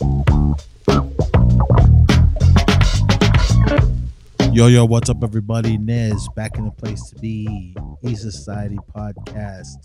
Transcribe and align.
Yo, 0.00 0.06
yo, 4.68 4.84
what's 4.84 5.10
up, 5.10 5.24
everybody? 5.24 5.76
Nez 5.76 6.28
back 6.36 6.56
in 6.56 6.64
the 6.66 6.70
place 6.70 7.10
to 7.10 7.16
be. 7.16 7.74
E 8.04 8.14
Society 8.14 8.76
Podcast 8.94 9.76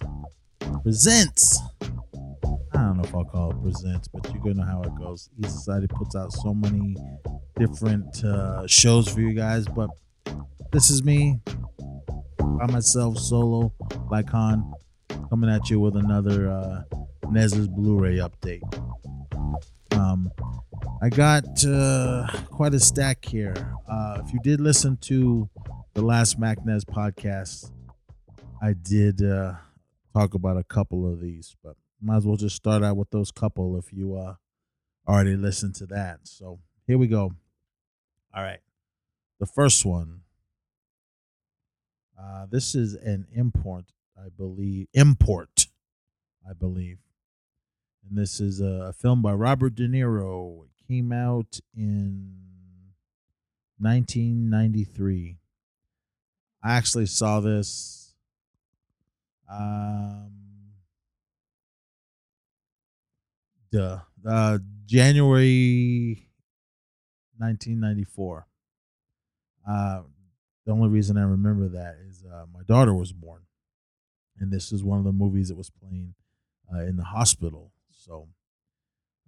presents. 0.84 1.60
I 1.82 2.78
don't 2.78 2.98
know 2.98 3.04
if 3.04 3.16
I'll 3.16 3.26
call 3.26 3.52
it 3.52 3.62
presents, 3.64 4.08
but 4.08 4.32
you're 4.32 4.44
gonna 4.44 4.56
know 4.56 4.66
how 4.66 4.84
it 4.84 4.94
goes. 4.96 5.32
E 5.44 5.48
Society 5.48 5.88
puts 5.88 6.16
out 6.16 6.32
so 6.32 6.54
many 6.54 6.96
different 7.58 8.24
uh, 8.24 8.68
shows 8.68 9.08
for 9.08 9.20
you 9.20 9.34
guys, 9.34 9.66
but 9.68 9.90
this 10.72 10.92
is 10.92 11.04
me 11.04 11.40
by 12.38 12.68
myself, 12.68 13.18
solo, 13.18 13.74
like 14.12 14.30
Han, 14.30 14.74
coming 15.30 15.50
at 15.50 15.72
you 15.72 15.80
with 15.80 15.96
another 15.96 16.52
uh, 16.52 16.84
Nez's 17.32 17.68
Blu-ray 17.68 18.18
update. 18.18 18.62
Um, 20.04 20.32
I 21.02 21.10
got 21.10 21.46
uh, 21.66 22.28
quite 22.50 22.74
a 22.74 22.80
stack 22.80 23.24
here. 23.24 23.54
Uh, 23.90 24.22
if 24.24 24.34
you 24.34 24.40
did 24.42 24.60
listen 24.60 24.98
to 25.04 25.50
the 25.94 26.02
last 26.02 26.40
MacNez 26.40 26.84
podcast, 26.84 27.72
I 28.62 28.74
did 28.74 29.24
uh, 29.24 29.54
talk 30.14 30.34
about 30.34 30.58
a 30.58 30.64
couple 30.64 31.12
of 31.12 31.22
these, 31.22 31.56
but 31.64 31.76
might 32.02 32.18
as 32.18 32.26
well 32.26 32.36
just 32.36 32.56
start 32.56 32.84
out 32.84 32.98
with 32.98 33.10
those 33.12 33.32
couple 33.32 33.78
if 33.78 33.94
you 33.94 34.16
uh, 34.16 34.36
already 35.08 35.38
listened 35.38 35.76
to 35.76 35.86
that. 35.88 36.20
So 36.24 36.60
here 36.86 36.98
we 36.98 37.08
go. 37.08 37.32
All 38.36 38.44
right. 38.44 38.60
The 39.40 39.46
first 39.46 39.86
one. 39.86 40.22
Uh, 42.20 42.46
this 42.50 42.76
is 42.76 42.94
an 42.94 43.26
import, 43.34 43.86
I 44.18 44.30
believe. 44.30 44.88
Import, 44.94 45.68
I 46.48 46.54
believe. 46.54 46.98
And 48.08 48.18
this 48.18 48.40
is 48.40 48.60
a 48.60 48.94
film 48.94 49.22
by 49.22 49.34
Robert 49.34 49.76
De 49.76 49.88
Niro. 49.88 50.66
It 50.66 50.88
came 50.88 51.12
out 51.12 51.60
in 51.76 52.34
1993. 53.80 55.38
I 56.64 56.74
actually 56.74 57.06
saw 57.06 57.40
this 57.40 58.16
um 59.50 60.32
duh, 63.72 64.00
uh 64.26 64.58
January 64.86 66.30
1994. 67.38 68.48
Uh 69.68 70.02
the 70.66 70.72
only 70.72 70.88
reason 70.88 71.18
I 71.18 71.24
remember 71.24 71.68
that 71.70 71.98
is 72.08 72.24
uh, 72.24 72.46
my 72.54 72.62
daughter 72.64 72.94
was 72.94 73.12
born, 73.12 73.42
and 74.40 74.50
this 74.52 74.72
is 74.72 74.82
one 74.82 74.98
of 74.98 75.04
the 75.04 75.12
movies 75.12 75.50
that 75.50 75.58
was 75.58 75.70
playing 75.70 76.14
uh, 76.74 76.80
in 76.80 76.96
the 76.96 77.04
hospital. 77.04 77.74
So, 78.04 78.28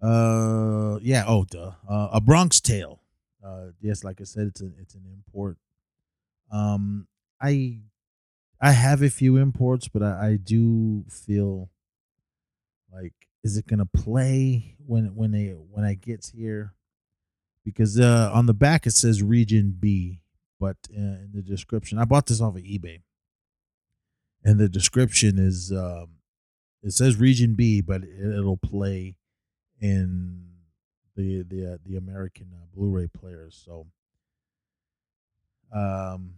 uh, 0.02 1.00
yeah. 1.02 1.24
Oh, 1.28 1.46
duh. 1.46 1.72
Uh, 1.90 2.10
a 2.12 2.22
Bronx 2.22 2.60
Tale. 2.60 3.02
Uh, 3.44 3.68
yes, 3.80 4.04
like 4.04 4.20
I 4.20 4.26
said, 4.26 4.48
it's 4.48 4.62
an 4.62 4.76
it's 4.82 4.96
an 4.96 5.04
import. 5.12 5.58
Um, 6.52 7.08
I 7.42 7.80
I 8.60 8.72
have 8.72 9.02
a 9.02 9.10
few 9.10 9.38
imports, 9.38 9.88
but 9.88 10.02
I, 10.02 10.28
I 10.28 10.38
do 10.42 11.06
feel 11.10 11.70
like 12.92 13.14
is 13.44 13.58
it 13.58 13.68
gonna 13.68 13.86
play 13.86 14.76
when 14.86 15.16
when 15.16 15.32
they 15.32 15.50
when 15.50 15.86
I 15.86 15.94
gets 15.94 16.30
here? 16.32 16.74
Because 17.64 18.00
uh, 18.00 18.32
on 18.34 18.46
the 18.46 18.54
back 18.54 18.86
it 18.86 18.92
says 18.92 19.24
Region 19.24 19.76
B, 19.80 20.20
but 20.60 20.78
uh, 20.92 21.00
in 21.00 21.32
the 21.34 21.42
description, 21.42 21.98
I 21.98 22.06
bought 22.06 22.26
this 22.26 22.42
off 22.42 22.56
of 22.56 22.62
eBay, 22.62 23.02
and 24.44 24.60
the 24.60 24.70
description 24.70 25.40
is 25.40 25.72
um, 25.72 26.10
it 26.86 26.94
says 26.94 27.18
Region 27.18 27.56
B, 27.56 27.82
but 27.82 28.04
it, 28.04 28.44
will 28.44 28.58
play 28.58 29.16
in 29.82 30.44
the 31.16 31.42
the 31.42 31.74
uh, 31.74 31.78
the 31.84 31.98
American 31.98 32.52
uh, 32.54 32.66
Blu-ray 32.76 33.08
players. 33.08 33.60
So, 33.66 33.88
um, 35.74 36.36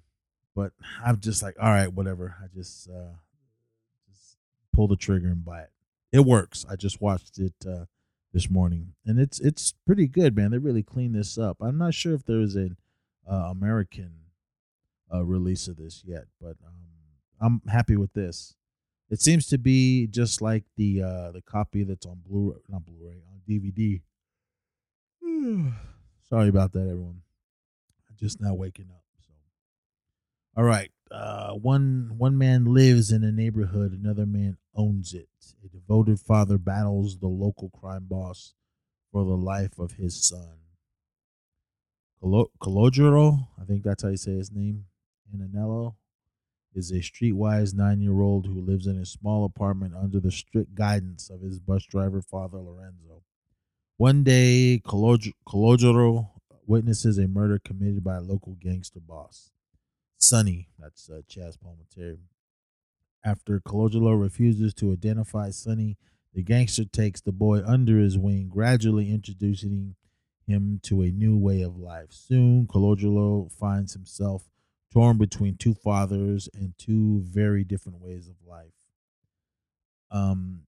but 0.56 0.72
I'm 1.06 1.20
just 1.20 1.44
like, 1.44 1.56
all 1.62 1.70
right, 1.70 1.92
whatever. 1.92 2.36
I 2.42 2.48
just 2.56 2.90
uh, 2.90 3.18
just 4.10 4.38
pull 4.72 4.88
the 4.88 4.96
trigger 4.96 5.28
and 5.28 5.44
buy 5.44 5.64
it. 5.64 5.72
It 6.14 6.22
works. 6.22 6.66
I 6.70 6.78
just 6.78 7.02
watched 7.02 7.38
it 7.40 7.54
uh, 7.68 7.86
this 8.32 8.50
morning, 8.50 8.94
and 9.06 9.20
it's 9.20 9.42
it's 9.42 9.74
pretty 9.86 10.08
good, 10.08 10.34
man. 10.34 10.52
They 10.52 10.60
really 10.60 10.84
cleaned 10.84 11.16
this 11.16 11.38
up. 11.38 11.58
I'm 11.60 11.78
not 11.78 11.94
sure 11.94 12.14
if 12.14 12.26
there 12.26 12.40
is 12.40 12.56
an 12.56 12.78
uh, 13.30 13.50
American 13.52 14.14
uh, 15.14 15.26
release 15.26 15.68
of 15.68 15.76
this 15.76 16.04
yet, 16.06 16.24
but 16.40 16.56
um, 16.66 16.88
I'm 17.42 17.62
happy 17.70 17.98
with 17.98 18.14
this. 18.14 18.56
It 19.10 19.22
seems 19.22 19.48
to 19.48 19.58
be 19.58 20.08
just 20.08 20.42
like 20.42 20.66
the 20.76 21.02
uh, 21.02 21.32
the 21.32 21.42
copy 21.42 21.84
that's 21.84 22.06
on 22.06 22.20
Blu 22.28 22.60
not 22.68 22.86
Blu-ray 22.86 23.22
on 23.32 23.42
DVD. 23.48 24.02
Sorry 26.30 26.50
about 26.50 26.74
that, 26.74 26.82
everyone. 26.82 27.22
I'm 28.10 28.16
just 28.18 28.42
now 28.42 28.54
waking 28.54 28.90
up. 28.90 29.04
So, 29.26 29.34
all 30.58 30.66
right. 30.66 30.92
Uh, 31.10 31.52
one 31.54 32.12
one 32.18 32.38
man 32.38 32.66
lives 32.66 33.12
in 33.14 33.24
a 33.24 33.32
neighborhood, 33.32 33.94
another 33.94 34.26
man 34.26 34.58
owns 34.76 35.14
it. 35.14 35.30
A 35.64 35.70
devoted 35.70 36.20
father 36.20 36.58
battles 36.58 37.20
the 37.20 37.28
local 37.28 37.70
crime 37.70 38.08
boss 38.10 38.54
for 39.12 39.24
the 39.24 39.38
life 39.38 39.80
of 39.80 39.94
his 39.94 40.28
son. 40.28 40.58
Calogero, 42.22 43.48
I 43.62 43.64
think 43.64 43.84
that's 43.84 44.04
how 44.04 44.10
you 44.10 44.18
say 44.18 44.34
his 44.34 44.52
name. 44.52 44.86
Ananello 45.34 45.96
is 46.78 46.92
a 46.92 47.00
streetwise 47.00 47.74
nine 47.74 48.00
year 48.00 48.22
old 48.22 48.46
who 48.46 48.62
lives 48.62 48.86
in 48.86 48.98
a 48.98 49.06
small 49.06 49.44
apartment 49.44 49.94
under 49.96 50.20
the 50.20 50.32
strict 50.32 50.76
guidance 50.76 51.30
of 51.30 51.42
his 51.42 51.60
bus 51.60 51.84
driver 51.86 52.22
father 52.22 52.60
Lorenzo. 52.60 53.24
One 53.98 54.24
day, 54.24 54.80
Calogero 54.86 56.30
witnesses 56.68 57.18
a 57.18 57.28
murder 57.28 57.60
committed 57.60 58.04
by 58.04 58.18
a 58.18 58.22
local 58.22 58.56
gangster 58.62 59.00
boss. 59.00 59.50
Sonny, 60.18 60.70
that's 60.78 61.10
uh, 61.10 61.22
Chaz 61.28 61.58
Palminteri. 61.58 62.20
After 63.26 63.60
Calogero 63.60 64.20
refuses 64.20 64.74
to 64.76 64.94
identify 64.94 65.50
Sonny, 65.50 65.98
the 66.34 66.44
gangster 66.44 66.86
takes 66.86 67.22
the 67.22 67.32
boy 67.32 67.64
under 67.66 67.98
his 67.98 68.18
wing, 68.18 68.50
gradually 68.50 69.10
introducing 69.12 69.96
him 70.46 70.80
to 70.84 71.02
a 71.02 71.12
new 71.12 71.36
way 71.36 71.62
of 71.62 71.78
life. 71.78 72.12
Soon, 72.12 72.68
Calogero 72.68 73.52
finds 73.52 73.94
himself 73.94 74.48
torn 74.92 75.18
between 75.18 75.56
two 75.56 75.74
fathers 75.74 76.50
and 76.54 76.74
two 76.78 77.20
very 77.22 77.64
different 77.64 78.02
ways 78.02 78.28
of 78.28 78.36
life. 78.48 78.74
Um, 80.12 80.62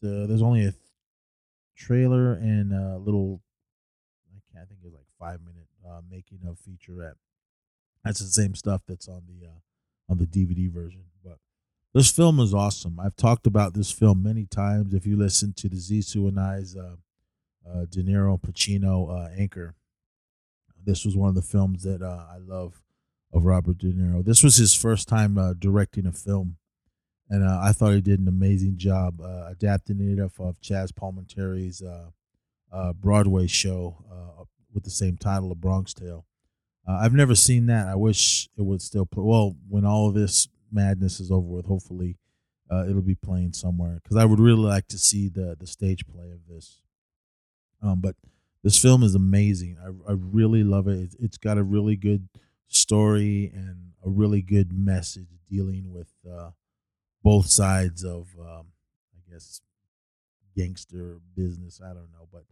the 0.00 0.26
there's 0.26 0.42
only 0.42 0.60
a 0.60 0.72
th- 0.72 0.82
trailer 1.76 2.32
and 2.32 2.72
a 2.72 2.98
little, 2.98 3.40
I 4.34 4.40
can't 4.56 4.68
think 4.68 4.80
it's 4.84 4.94
like 4.94 5.04
five 5.18 5.40
minute 5.40 5.68
uh, 5.88 6.00
making 6.10 6.40
of 6.48 6.58
featurette. 6.58 7.16
That's 8.04 8.20
the 8.20 8.26
same 8.26 8.54
stuff 8.54 8.82
that's 8.88 9.08
on 9.08 9.22
the 9.28 9.46
uh, 9.46 9.60
on 10.08 10.18
the 10.18 10.26
DVD 10.26 10.70
version, 10.70 11.04
but 11.24 11.38
this 11.94 12.10
film 12.10 12.40
is 12.40 12.54
awesome. 12.54 12.98
I've 12.98 13.16
talked 13.16 13.46
about 13.46 13.74
this 13.74 13.92
film 13.92 14.22
many 14.22 14.46
times. 14.46 14.94
If 14.94 15.06
you 15.06 15.16
listen 15.16 15.52
to 15.54 15.68
the 15.68 15.76
Zissou 15.76 16.28
and 16.28 16.40
I's 16.40 16.74
uh, 16.76 16.96
uh, 17.68 17.84
De 17.88 18.02
Niro 18.02 18.40
Pacino 18.40 19.10
uh, 19.10 19.28
Anchor, 19.36 19.74
this 20.84 21.04
was 21.04 21.16
one 21.16 21.28
of 21.28 21.34
the 21.34 21.42
films 21.42 21.82
that 21.84 22.02
uh, 22.02 22.24
I 22.32 22.38
love 22.38 22.82
of 23.32 23.44
Robert 23.44 23.78
De 23.78 23.92
Niro. 23.92 24.24
This 24.24 24.42
was 24.42 24.56
his 24.56 24.74
first 24.74 25.08
time 25.08 25.38
uh, 25.38 25.54
directing 25.58 26.06
a 26.06 26.12
film, 26.12 26.56
and 27.28 27.44
uh, 27.44 27.60
I 27.62 27.72
thought 27.72 27.94
he 27.94 28.00
did 28.00 28.20
an 28.20 28.28
amazing 28.28 28.76
job 28.76 29.20
uh, 29.20 29.46
adapting 29.50 30.00
it 30.00 30.20
off 30.20 30.38
of 30.38 30.60
Chaz 30.60 30.92
Palminteri's 30.92 31.82
uh, 31.82 32.10
uh, 32.70 32.92
Broadway 32.92 33.46
show 33.46 34.04
uh, 34.10 34.44
with 34.72 34.84
the 34.84 34.90
same 34.90 35.16
title, 35.16 35.50
A 35.50 35.54
Bronx 35.54 35.94
Tale. 35.94 36.26
I've 36.86 37.14
never 37.14 37.36
seen 37.36 37.66
that. 37.66 37.86
I 37.86 37.94
wish 37.94 38.48
it 38.58 38.62
would 38.62 38.82
still 38.82 39.06
play. 39.06 39.22
Well, 39.24 39.54
when 39.68 39.84
all 39.86 40.08
of 40.08 40.14
this 40.14 40.48
madness 40.70 41.20
is 41.20 41.30
over 41.30 41.46
with, 41.46 41.66
hopefully 41.66 42.18
it'll 42.88 43.02
be 43.02 43.14
playing 43.14 43.52
somewhere 43.52 44.00
because 44.02 44.16
I 44.16 44.24
would 44.24 44.40
really 44.40 44.64
like 44.64 44.88
to 44.88 44.98
see 44.98 45.28
the 45.28 45.56
the 45.58 45.66
stage 45.66 46.06
play 46.08 46.30
of 46.32 46.48
this. 46.48 46.80
Um, 47.80 48.00
but 48.00 48.16
this 48.64 48.80
film 48.80 49.02
is 49.02 49.14
amazing. 49.14 49.76
I, 49.80 50.10
I 50.10 50.16
really 50.16 50.64
love 50.64 50.88
it. 50.88 50.98
It's, 50.98 51.16
it's 51.20 51.38
got 51.38 51.58
a 51.58 51.62
really 51.62 51.96
good 51.96 52.28
story 52.74 53.50
and 53.54 53.92
a 54.04 54.08
really 54.08 54.42
good 54.42 54.72
message 54.72 55.28
dealing 55.48 55.92
with 55.92 56.12
uh, 56.30 56.50
both 57.22 57.46
sides 57.46 58.04
of, 58.04 58.28
um, 58.40 58.66
I 59.14 59.30
guess, 59.30 59.60
gangster 60.56 61.18
business. 61.36 61.80
I 61.82 61.88
don't 61.88 62.12
know, 62.12 62.28
but 62.32 62.44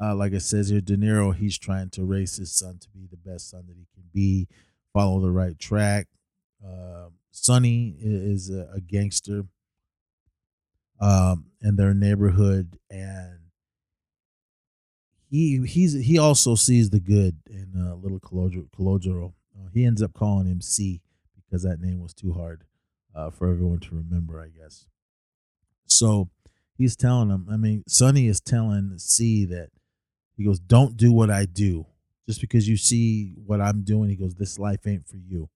uh, 0.00 0.14
like 0.14 0.32
it 0.32 0.40
says 0.40 0.68
here, 0.68 0.80
De 0.80 0.96
Niro, 0.96 1.34
he's 1.34 1.58
trying 1.58 1.90
to 1.90 2.04
raise 2.04 2.36
his 2.36 2.54
son 2.54 2.78
to 2.78 2.88
be 2.90 3.06
the 3.10 3.16
best 3.16 3.50
son 3.50 3.64
that 3.68 3.76
he 3.76 3.86
can 3.94 4.04
be, 4.12 4.48
follow 4.92 5.20
the 5.20 5.30
right 5.30 5.58
track. 5.58 6.08
Uh, 6.66 7.08
Sonny 7.30 7.94
is 8.00 8.50
a, 8.50 8.68
a 8.74 8.80
gangster 8.80 9.44
um, 11.00 11.46
in 11.62 11.76
their 11.76 11.94
neighborhood, 11.94 12.78
and 12.90 13.38
he 15.28 15.60
he's 15.66 15.92
he 15.92 16.18
also 16.18 16.54
sees 16.54 16.90
the 16.90 17.00
good 17.00 17.36
in 17.48 17.72
uh, 17.76 17.94
little 17.94 18.20
Calogero. 18.20 19.32
Uh, 19.56 19.68
he 19.72 19.84
ends 19.84 20.02
up 20.02 20.12
calling 20.12 20.46
him 20.46 20.60
C 20.60 21.00
because 21.36 21.62
that 21.62 21.80
name 21.80 22.00
was 22.00 22.12
too 22.12 22.32
hard 22.32 22.64
uh, 23.14 23.30
for 23.30 23.48
everyone 23.48 23.80
to 23.80 23.94
remember, 23.94 24.40
I 24.40 24.48
guess. 24.48 24.86
So 25.86 26.28
he's 26.76 26.96
telling 26.96 27.30
him. 27.30 27.46
I 27.50 27.56
mean, 27.56 27.84
Sonny 27.88 28.26
is 28.26 28.40
telling 28.40 28.98
C 28.98 29.44
that 29.46 29.70
he 30.36 30.44
goes, 30.44 30.58
"Don't 30.58 30.96
do 30.96 31.12
what 31.12 31.30
I 31.30 31.46
do 31.46 31.86
just 32.26 32.40
because 32.40 32.68
you 32.68 32.76
see 32.76 33.34
what 33.46 33.60
I'm 33.60 33.82
doing." 33.82 34.10
He 34.10 34.16
goes, 34.16 34.34
"This 34.34 34.58
life 34.58 34.86
ain't 34.86 35.06
for 35.06 35.16
you." 35.16 35.48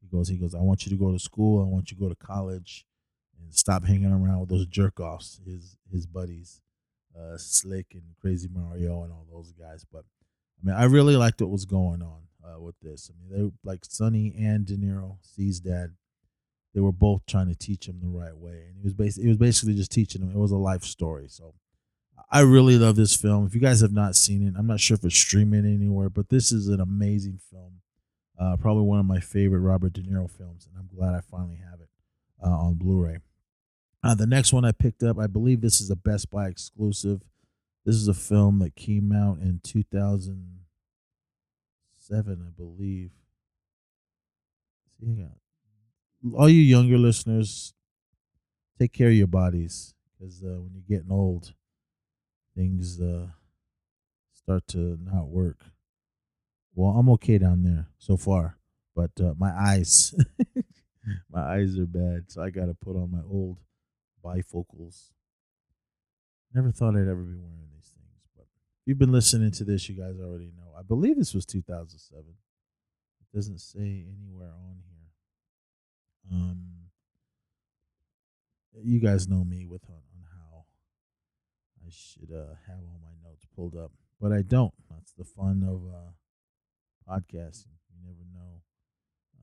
He 0.00 0.08
goes, 0.08 0.28
"He 0.28 0.36
goes, 0.36 0.54
I 0.54 0.60
want 0.60 0.84
you 0.84 0.90
to 0.90 0.98
go 0.98 1.12
to 1.12 1.18
school. 1.18 1.62
I 1.62 1.64
want 1.64 1.90
you 1.90 1.96
to 1.96 2.02
go 2.02 2.08
to 2.08 2.16
college, 2.16 2.84
and 3.40 3.54
stop 3.54 3.84
hanging 3.84 4.12
around 4.12 4.40
with 4.40 4.50
those 4.50 4.66
jerk 4.66 5.00
offs, 5.00 5.40
his 5.44 5.78
his 5.90 6.06
buddies, 6.06 6.60
uh, 7.18 7.38
Slick 7.38 7.86
and 7.92 8.02
Crazy 8.20 8.48
Mario 8.52 9.02
and 9.04 9.12
all 9.12 9.26
those 9.30 9.52
guys." 9.52 9.86
But 9.90 10.04
I 10.60 10.66
mean, 10.66 10.74
I 10.76 10.84
really 10.84 11.16
liked 11.16 11.40
what 11.40 11.50
was 11.50 11.64
going 11.64 12.02
on 12.02 12.27
uh, 12.48 12.60
with 12.60 12.74
this. 12.80 13.10
I 13.10 13.18
mean, 13.18 13.52
they 13.64 13.68
like 13.68 13.84
Sonny 13.84 14.34
and 14.38 14.66
De 14.66 14.76
Niro, 14.76 15.16
C's 15.22 15.60
dad. 15.60 15.94
They 16.74 16.80
were 16.80 16.92
both 16.92 17.26
trying 17.26 17.48
to 17.48 17.54
teach 17.54 17.88
him 17.88 18.00
the 18.00 18.08
right 18.08 18.36
way, 18.36 18.64
and 18.68 18.76
he 18.76 18.84
was 18.84 18.94
basically 18.94 19.24
he 19.24 19.28
was 19.28 19.38
basically 19.38 19.74
just 19.74 19.90
teaching 19.90 20.22
him. 20.22 20.30
It 20.30 20.38
was 20.38 20.52
a 20.52 20.56
life 20.56 20.84
story, 20.84 21.26
so 21.28 21.54
I 22.30 22.40
really 22.40 22.76
love 22.76 22.96
this 22.96 23.16
film. 23.16 23.46
If 23.46 23.54
you 23.54 23.60
guys 23.60 23.80
have 23.80 23.92
not 23.92 24.14
seen 24.14 24.46
it, 24.46 24.54
I'm 24.56 24.66
not 24.66 24.80
sure 24.80 24.94
if 24.94 25.04
it's 25.04 25.16
streaming 25.16 25.64
anywhere, 25.64 26.10
but 26.10 26.28
this 26.28 26.52
is 26.52 26.68
an 26.68 26.80
amazing 26.80 27.40
film. 27.50 27.80
Uh, 28.38 28.56
probably 28.56 28.84
one 28.84 29.00
of 29.00 29.06
my 29.06 29.18
favorite 29.18 29.60
Robert 29.60 29.94
De 29.94 30.02
Niro 30.02 30.30
films, 30.30 30.68
and 30.68 30.78
I'm 30.78 30.94
glad 30.94 31.14
I 31.14 31.20
finally 31.20 31.56
have 31.56 31.80
it 31.80 31.88
uh, 32.44 32.50
on 32.50 32.74
Blu-ray. 32.74 33.18
Uh, 34.04 34.14
the 34.14 34.26
next 34.26 34.52
one 34.52 34.64
I 34.64 34.72
picked 34.72 35.02
up, 35.02 35.18
I 35.18 35.26
believe 35.26 35.60
this 35.60 35.80
is 35.80 35.90
a 35.90 35.96
Best 35.96 36.30
Buy 36.30 36.46
exclusive. 36.46 37.22
This 37.84 37.96
is 37.96 38.06
a 38.06 38.14
film 38.14 38.60
that 38.60 38.76
came 38.76 39.10
out 39.10 39.38
in 39.38 39.60
2007, 42.08 42.44
I 42.46 42.50
believe. 42.56 43.10
See, 45.00 45.24
all 46.34 46.48
you 46.48 46.60
younger 46.60 46.98
listeners, 46.98 47.74
take 48.78 48.92
care 48.92 49.08
of 49.08 49.14
your 49.14 49.26
bodies 49.26 49.94
because 50.18 50.42
uh, 50.42 50.60
when 50.60 50.72
you're 50.74 50.98
getting 50.98 51.12
old, 51.12 51.54
things 52.56 53.00
uh, 53.00 53.28
start 54.34 54.66
to 54.68 54.98
not 55.00 55.28
work. 55.28 55.58
Well, 56.74 56.90
I'm 56.90 57.08
okay 57.10 57.38
down 57.38 57.62
there 57.62 57.86
so 57.98 58.16
far, 58.16 58.56
but 58.94 59.10
uh, 59.20 59.34
my 59.36 59.50
eyes, 59.50 60.14
my 61.30 61.42
eyes 61.42 61.78
are 61.78 61.86
bad, 61.86 62.24
so 62.28 62.42
I 62.42 62.50
got 62.50 62.66
to 62.66 62.74
put 62.74 62.96
on 62.96 63.10
my 63.10 63.22
old 63.28 63.58
bifocals. 64.24 65.10
Never 66.54 66.70
thought 66.70 66.96
I'd 66.96 67.08
ever 67.08 67.22
be 67.22 67.36
wearing 67.36 67.68
these 67.74 67.90
things, 67.94 67.97
you've 68.88 68.98
been 68.98 69.12
listening 69.12 69.50
to 69.50 69.64
this, 69.64 69.86
you 69.86 69.94
guys 69.94 70.18
already 70.18 70.50
know. 70.56 70.72
I 70.76 70.80
believe 70.82 71.18
this 71.18 71.34
was 71.34 71.44
2007. 71.44 72.24
It 72.24 73.36
doesn't 73.36 73.60
say 73.60 74.06
anywhere 74.08 74.48
on 74.48 74.78
here. 74.88 76.32
Um, 76.32 76.64
you 78.82 78.98
guys 78.98 79.28
know 79.28 79.44
me 79.44 79.66
with 79.66 79.82
on, 79.90 79.96
on 79.96 80.24
how 80.32 80.64
I 81.86 81.90
should 81.90 82.32
uh, 82.32 82.54
have 82.66 82.78
all 82.78 82.98
my 83.02 83.28
notes 83.28 83.44
pulled 83.54 83.76
up, 83.76 83.92
but 84.18 84.32
I 84.32 84.40
don't. 84.40 84.72
That's 84.90 85.12
the 85.12 85.24
fun 85.24 85.62
of 85.68 85.82
uh, 85.92 87.12
podcasting. 87.12 87.76
You 87.92 88.06
never 88.06 88.24
know 88.32 88.62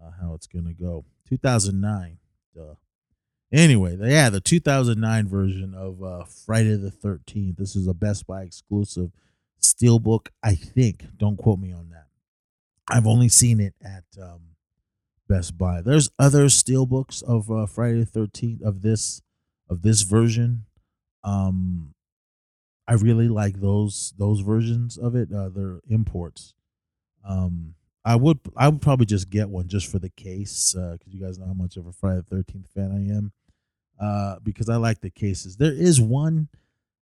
uh, 0.04 0.12
how 0.20 0.34
it's 0.34 0.48
gonna 0.48 0.74
go. 0.74 1.06
2009, 1.30 2.18
duh. 2.56 2.76
Anyway, 3.52 3.96
yeah, 4.02 4.32
the 4.32 4.42
2009 4.42 5.28
version 5.28 5.76
of 5.76 6.02
uh, 6.02 6.24
Friday 6.24 6.76
the 6.78 6.90
13th. 6.90 7.58
This 7.58 7.76
is 7.76 7.88
a 7.88 7.94
Best 7.94 8.26
Buy 8.26 8.42
exclusive 8.42 9.12
steelbook. 9.74 10.28
I 10.44 10.56
think. 10.56 11.06
Don't 11.18 11.38
quote 11.38 11.60
me 11.60 11.72
on 11.74 11.90
that. 11.90 12.08
I've 12.90 13.08
only 13.08 13.30
seen 13.30 13.60
it 13.60 13.74
at 13.84 14.04
um, 14.22 14.42
Best 15.28 15.58
Buy. 15.58 15.82
There's 15.82 16.10
other 16.20 16.46
steelbooks 16.46 17.24
of 17.24 17.50
uh, 17.50 17.66
Friday 17.66 18.04
the 18.04 18.20
13th 18.20 18.62
of 18.62 18.82
this 18.82 19.22
of 19.70 19.82
this 19.82 20.02
version. 20.02 20.66
Um, 21.24 21.94
I 22.88 22.94
really 22.94 23.28
like 23.28 23.60
those 23.60 24.14
those 24.18 24.42
versions 24.42 24.98
of 24.98 25.16
it. 25.16 25.30
Uh, 25.34 25.50
they're 25.50 25.80
imports. 25.90 26.54
Um, 27.28 27.74
I 28.04 28.16
would 28.16 28.40
I 28.56 28.70
would 28.70 28.82
probably 28.82 29.08
just 29.08 29.32
get 29.32 29.50
one 29.50 29.68
just 29.68 29.92
for 29.92 29.98
the 29.98 30.10
case 30.10 30.74
because 30.74 31.00
uh, 31.00 31.10
you 31.10 31.20
guys 31.20 31.40
know 31.40 31.48
how 31.48 31.54
much 31.54 31.78
of 31.78 31.88
a 31.88 31.92
Friday 31.92 32.18
the 32.18 32.36
Thirteenth 32.36 32.70
fan 32.74 32.92
I 32.92 33.12
am. 33.16 33.32
Uh, 34.00 34.38
because 34.44 34.70
I 34.70 34.76
like 34.76 35.00
the 35.00 35.10
cases. 35.10 35.56
There 35.56 35.74
is 35.74 36.02
one 36.02 36.50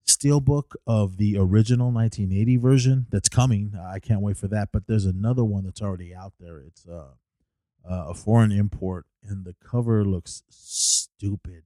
steelbook 0.07 0.75
of 0.85 1.17
the 1.17 1.37
original 1.37 1.91
1980 1.91 2.57
version 2.57 3.05
that's 3.09 3.29
coming. 3.29 3.73
I 3.79 3.99
can't 3.99 4.21
wait 4.21 4.37
for 4.37 4.47
that. 4.47 4.69
But 4.71 4.87
there's 4.87 5.05
another 5.05 5.43
one 5.43 5.65
that's 5.65 5.81
already 5.81 6.13
out 6.13 6.33
there. 6.39 6.59
It's 6.59 6.85
uh, 6.87 7.11
uh, 7.89 8.05
a 8.09 8.13
foreign 8.13 8.51
import, 8.51 9.05
and 9.23 9.45
the 9.45 9.55
cover 9.63 10.03
looks 10.03 10.43
stupid. 10.49 11.63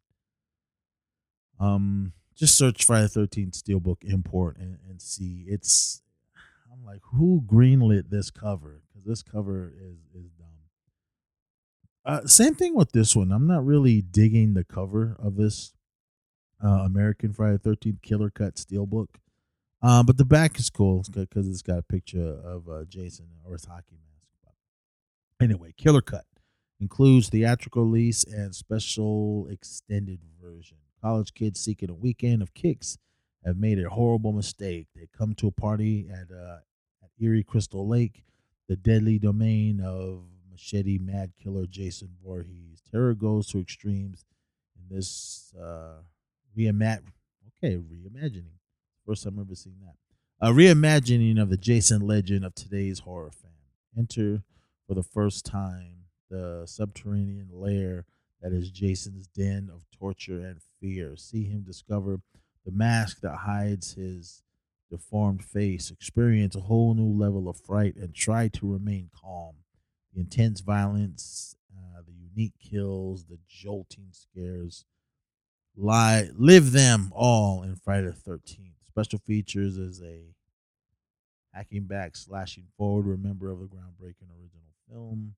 Um, 1.59 2.13
just 2.35 2.57
search 2.57 2.85
Friday 2.85 3.07
the 3.07 3.27
13th 3.27 3.61
Steelbook 3.61 4.03
import 4.03 4.57
and, 4.57 4.77
and 4.87 5.01
see. 5.01 5.45
It's 5.47 6.01
I'm 6.71 6.85
like, 6.85 7.01
who 7.13 7.43
greenlit 7.45 8.09
this 8.09 8.31
cover? 8.31 8.81
Because 8.87 9.05
this 9.05 9.23
cover 9.23 9.73
is 9.75 9.97
is 10.15 10.29
dumb. 10.37 10.47
Uh, 12.05 12.25
same 12.25 12.55
thing 12.55 12.75
with 12.75 12.93
this 12.93 13.15
one. 13.15 13.31
I'm 13.31 13.47
not 13.47 13.65
really 13.65 14.01
digging 14.01 14.53
the 14.53 14.63
cover 14.63 15.17
of 15.19 15.35
this 15.35 15.73
uh, 16.63 16.83
American 16.85 17.33
Friday 17.33 17.57
the 17.61 17.69
13th 17.69 18.01
Killer 18.01 18.29
Cut 18.29 18.55
Steelbook. 18.55 19.07
Uh, 19.81 20.03
but 20.03 20.17
the 20.17 20.25
back 20.25 20.59
is 20.59 20.69
cool 20.69 21.05
because 21.11 21.47
it's 21.47 21.61
got 21.61 21.79
a 21.79 21.83
picture 21.83 22.39
of 22.43 22.67
uh, 22.67 22.83
Jason 22.85 23.27
or 23.45 23.53
his 23.53 23.65
hockey 23.65 23.97
mask. 23.97 24.55
Anyway, 25.41 25.73
Killer 25.77 26.01
Cut 26.01 26.25
includes 26.81 27.29
theatrical 27.29 27.85
release 27.85 28.23
and 28.25 28.53
special 28.53 29.47
extended 29.49 30.19
version. 30.41 30.77
College 31.01 31.33
kids 31.33 31.61
seeking 31.61 31.89
a 31.89 31.93
weekend 31.93 32.41
of 32.41 32.53
kicks 32.53 32.97
have 33.45 33.57
made 33.57 33.79
a 33.79 33.89
horrible 33.89 34.33
mistake. 34.33 34.87
They 34.95 35.07
come 35.17 35.33
to 35.35 35.47
a 35.47 35.51
party 35.51 36.09
at, 36.11 36.29
uh, 36.29 36.57
at 37.01 37.09
eerie 37.21 37.43
Crystal 37.43 37.87
Lake, 37.87 38.23
the 38.67 38.75
deadly 38.75 39.17
domain 39.17 39.79
of 39.79 40.23
machete 40.51 40.97
mad 40.97 41.31
killer 41.41 41.65
Jason 41.65 42.09
Voorhees. 42.21 42.81
Terror 42.91 43.13
goes 43.13 43.47
to 43.47 43.59
extremes 43.59 44.25
in 44.75 44.93
this 44.93 45.53
uh, 45.57 46.01
reimat. 46.57 47.01
Okay, 47.63 47.77
reimagining. 47.77 48.57
First 49.05 49.23
time 49.23 49.39
ever 49.39 49.55
seen 49.55 49.75
that. 49.81 49.95
A 50.41 50.51
reimagining 50.51 51.41
of 51.41 51.49
the 51.49 51.57
Jason 51.57 52.01
legend 52.01 52.45
of 52.45 52.55
today's 52.55 52.99
horror 52.99 53.31
fan. 53.31 53.51
Enter 53.97 54.43
for 54.87 54.93
the 54.93 55.03
first 55.03 55.45
time 55.45 56.05
the 56.29 56.63
subterranean 56.65 57.49
lair 57.51 58.05
that 58.41 58.53
is 58.53 58.71
Jason's 58.71 59.27
den 59.27 59.69
of 59.73 59.85
torture 59.91 60.39
and 60.39 60.61
fear. 60.79 61.15
See 61.17 61.43
him 61.43 61.63
discover 61.63 62.21
the 62.65 62.71
mask 62.71 63.21
that 63.21 63.35
hides 63.35 63.93
his 63.93 64.43
deformed 64.89 65.43
face, 65.43 65.91
experience 65.91 66.55
a 66.55 66.61
whole 66.61 66.93
new 66.93 67.17
level 67.21 67.47
of 67.49 67.59
fright, 67.59 67.95
and 67.95 68.13
try 68.13 68.47
to 68.47 68.71
remain 68.71 69.09
calm. 69.13 69.55
The 70.13 70.21
intense 70.21 70.61
violence, 70.61 71.55
uh, 71.75 72.01
the 72.05 72.13
unique 72.13 72.55
kills, 72.59 73.25
the 73.25 73.39
jolting 73.47 74.07
scares, 74.11 74.85
lie, 75.79 76.29
live 76.35 76.71
them 76.71 77.11
all 77.13 77.63
in 77.63 77.75
Friday 77.75 78.07
the 78.07 78.31
13th. 78.31 78.85
Special 78.85 79.19
features 79.19 79.77
is 79.77 80.01
a 80.01 80.21
hacking 81.53 81.85
back, 81.85 82.15
slashing 82.15 82.65
forward, 82.77 83.05
remember 83.05 83.49
of 83.49 83.59
the 83.59 83.65
groundbreaking 83.65 84.29
original 84.39 84.73
film 84.89 85.35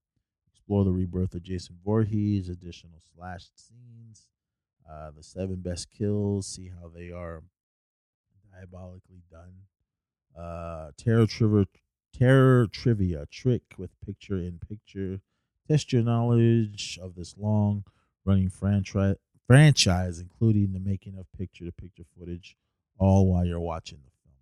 explore 0.71 0.85
the 0.85 0.91
rebirth 0.91 1.33
of 1.33 1.43
Jason 1.43 1.75
Voorhees, 1.83 2.47
additional 2.47 3.01
slash 3.13 3.49
scenes, 3.55 4.27
uh, 4.89 5.11
the 5.11 5.21
seven 5.21 5.57
best 5.57 5.89
kills, 5.89 6.47
see 6.47 6.69
how 6.69 6.87
they 6.87 7.11
are 7.11 7.43
diabolically 8.53 9.21
done. 9.29 9.53
Uh, 10.37 10.91
terror 10.97 11.27
terror 12.13 12.67
trivia, 12.67 13.25
trick 13.29 13.63
with 13.77 13.89
picture 14.05 14.37
in 14.37 14.59
picture. 14.59 15.19
Test 15.67 15.91
your 15.91 16.03
knowledge 16.03 16.97
of 17.01 17.15
this 17.15 17.35
long 17.37 17.83
running 18.23 18.49
franchise, 18.49 19.15
franchise, 19.51 20.19
including 20.19 20.71
the 20.71 20.79
making 20.79 21.17
of 21.17 21.25
picture 21.37 21.65
to 21.65 21.73
picture 21.73 22.05
footage, 22.17 22.55
all 22.97 23.29
while 23.29 23.43
you're 23.43 23.59
watching 23.59 23.97
the 23.97 24.11
film. 24.23 24.37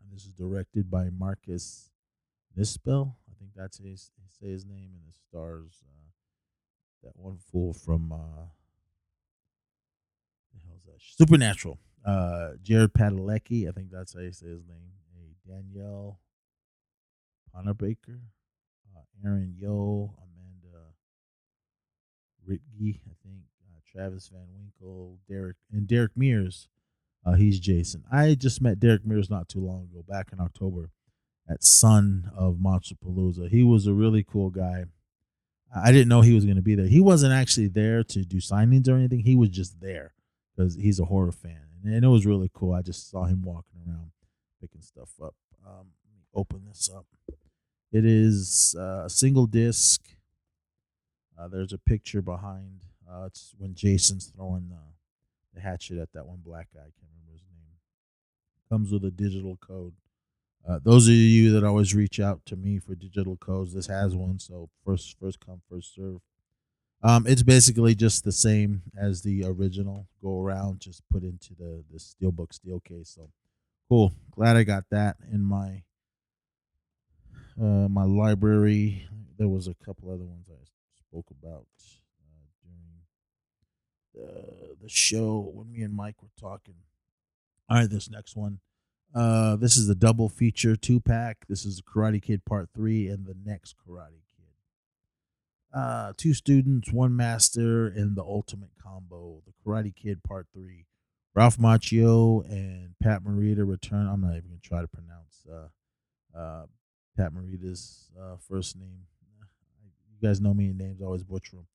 And 0.00 0.12
this 0.12 0.26
is 0.26 0.32
directed 0.32 0.88
by 0.88 1.10
Marcus 1.10 1.90
Nispel. 2.56 3.14
I 3.28 3.34
think 3.36 3.50
that's 3.56 3.78
his 3.78 4.12
say 4.38 4.46
his 4.46 4.64
name, 4.64 4.90
and 4.94 5.02
it 5.08 5.16
stars 5.28 5.82
uh, 5.88 6.10
that 7.02 7.16
one 7.16 7.38
fool 7.50 7.72
from 7.72 8.12
uh? 8.12 8.46
Supernatural. 10.98 11.78
Uh, 12.06 12.50
Jared 12.62 12.94
Padalecki, 12.94 13.68
I 13.68 13.72
think 13.72 13.90
that's 13.90 14.14
how 14.14 14.20
you 14.20 14.32
say 14.32 14.46
his 14.46 14.64
name. 14.66 14.92
A 15.14 15.50
Danielle 15.50 16.20
Panabaker, 17.54 18.20
uh, 18.96 19.00
Aaron 19.24 19.54
Yoo, 19.58 20.10
Amanda 20.16 20.94
Ritge, 22.48 23.00
I 23.04 23.14
think, 23.22 23.42
Travis 23.96 24.28
Van 24.28 24.46
Winkle, 24.54 25.18
Derek, 25.26 25.56
and 25.72 25.88
Derek 25.88 26.12
Mears. 26.16 26.68
Uh, 27.24 27.32
he's 27.32 27.58
Jason. 27.58 28.04
I 28.12 28.34
just 28.34 28.60
met 28.60 28.78
Derek 28.78 29.06
Mears 29.06 29.30
not 29.30 29.48
too 29.48 29.60
long 29.60 29.88
ago, 29.90 30.04
back 30.06 30.28
in 30.32 30.40
October 30.40 30.90
at 31.48 31.64
Son 31.64 32.30
of 32.36 32.56
Monsterpalooza. 32.56 33.48
He 33.48 33.62
was 33.62 33.86
a 33.86 33.94
really 33.94 34.22
cool 34.22 34.50
guy. 34.50 34.84
I 35.74 35.92
didn't 35.92 36.08
know 36.08 36.20
he 36.20 36.34
was 36.34 36.44
going 36.44 36.56
to 36.56 36.62
be 36.62 36.74
there. 36.74 36.86
He 36.86 37.00
wasn't 37.00 37.32
actually 37.32 37.68
there 37.68 38.04
to 38.04 38.22
do 38.22 38.36
signings 38.36 38.86
or 38.86 38.96
anything. 38.96 39.20
He 39.20 39.34
was 39.34 39.48
just 39.48 39.80
there 39.80 40.12
because 40.54 40.74
he's 40.74 41.00
a 41.00 41.06
horror 41.06 41.32
fan, 41.32 41.62
and, 41.82 42.04
it 42.04 42.08
was 42.08 42.26
really 42.26 42.50
cool. 42.52 42.74
I 42.74 42.82
just 42.82 43.10
saw 43.10 43.24
him 43.24 43.42
walking 43.42 43.80
around 43.86 44.10
picking 44.60 44.82
stuff 44.82 45.10
up. 45.22 45.34
Um, 45.66 45.86
open 46.34 46.62
this 46.68 46.90
up. 46.94 47.06
It 47.92 48.04
is 48.04 48.76
uh, 48.78 49.04
a 49.06 49.10
single 49.10 49.46
disc. 49.46 50.02
Uh, 51.38 51.48
there's 51.48 51.72
a 51.72 51.78
picture 51.78 52.22
behind. 52.22 52.82
Uh, 53.08 53.26
it's 53.26 53.54
when 53.58 53.74
Jason's 53.74 54.26
throwing 54.34 54.68
the, 54.68 54.80
the 55.54 55.60
hatchet 55.60 55.98
at 55.98 56.12
that 56.12 56.26
one 56.26 56.40
black 56.44 56.68
guy. 56.74 56.80
I 56.80 56.82
can't 56.82 57.10
remember 57.12 57.32
his 57.32 57.42
name. 57.50 57.78
Comes 58.68 58.92
with 58.92 59.04
a 59.04 59.10
digital 59.10 59.56
code. 59.56 59.94
Uh, 60.68 60.80
those 60.82 61.06
of 61.06 61.14
you 61.14 61.52
that 61.52 61.64
always 61.64 61.94
reach 61.94 62.18
out 62.18 62.44
to 62.46 62.56
me 62.56 62.78
for 62.78 62.94
digital 62.96 63.36
codes, 63.36 63.72
this 63.72 63.86
has 63.86 64.16
one. 64.16 64.38
So 64.40 64.68
first, 64.84 65.16
first 65.20 65.38
come, 65.44 65.62
first 65.70 65.94
serve. 65.94 66.20
Um, 67.02 67.26
it's 67.26 67.42
basically 67.42 67.94
just 67.94 68.24
the 68.24 68.32
same 68.32 68.82
as 68.98 69.22
the 69.22 69.44
original. 69.44 70.08
Go 70.22 70.40
around, 70.42 70.80
just 70.80 71.02
put 71.08 71.22
into 71.22 71.54
the 71.54 71.84
the 71.92 71.98
steelbook 71.98 72.52
steel 72.52 72.80
case. 72.80 73.10
So 73.14 73.30
cool. 73.88 74.12
Glad 74.32 74.56
I 74.56 74.64
got 74.64 74.84
that 74.90 75.16
in 75.30 75.42
my 75.42 75.84
uh, 77.60 77.88
my 77.88 78.04
library. 78.04 79.06
There 79.38 79.48
was 79.48 79.68
a 79.68 79.74
couple 79.74 80.10
other 80.10 80.24
ones 80.24 80.48
I 80.50 80.64
spoke 80.98 81.26
about 81.30 81.66
uh, 81.76 82.05
the 84.16 84.76
the 84.82 84.88
show 84.88 85.50
when 85.54 85.70
me 85.70 85.82
and 85.82 85.94
Mike 85.94 86.22
were 86.22 86.28
talking. 86.40 86.74
All 87.68 87.78
right, 87.78 87.90
this 87.90 88.10
next 88.10 88.36
one. 88.36 88.60
Uh, 89.14 89.56
this 89.56 89.76
is 89.76 89.88
a 89.88 89.94
double 89.94 90.28
feature 90.28 90.76
two 90.76 91.00
pack. 91.00 91.46
This 91.48 91.64
is 91.64 91.80
Karate 91.82 92.22
Kid 92.22 92.44
Part 92.44 92.68
Three 92.74 93.08
and 93.08 93.26
the 93.26 93.36
next 93.44 93.76
Karate 93.76 94.22
Kid. 94.36 94.52
Uh, 95.74 96.12
two 96.16 96.34
students, 96.34 96.92
one 96.92 97.14
master, 97.16 97.86
and 97.86 98.16
the 98.16 98.22
ultimate 98.22 98.70
combo. 98.82 99.42
The 99.46 99.52
Karate 99.64 99.94
Kid 99.94 100.22
Part 100.22 100.46
Three. 100.52 100.86
Ralph 101.34 101.58
Macchio 101.58 102.48
and 102.50 102.94
Pat 103.02 103.22
Morita 103.22 103.68
return. 103.68 104.06
I'm 104.06 104.22
not 104.22 104.36
even 104.36 104.48
gonna 104.48 104.60
try 104.62 104.80
to 104.80 104.88
pronounce 104.88 105.46
uh, 105.50 106.38
uh, 106.38 106.66
Pat 107.16 107.32
Morita's 107.32 108.10
uh, 108.18 108.36
first 108.48 108.76
name. 108.76 109.06
You 110.20 110.28
guys 110.28 110.40
know 110.40 110.54
me 110.54 110.72
names, 110.72 111.02
always 111.02 111.24
butcher 111.24 111.56
them. 111.56 111.66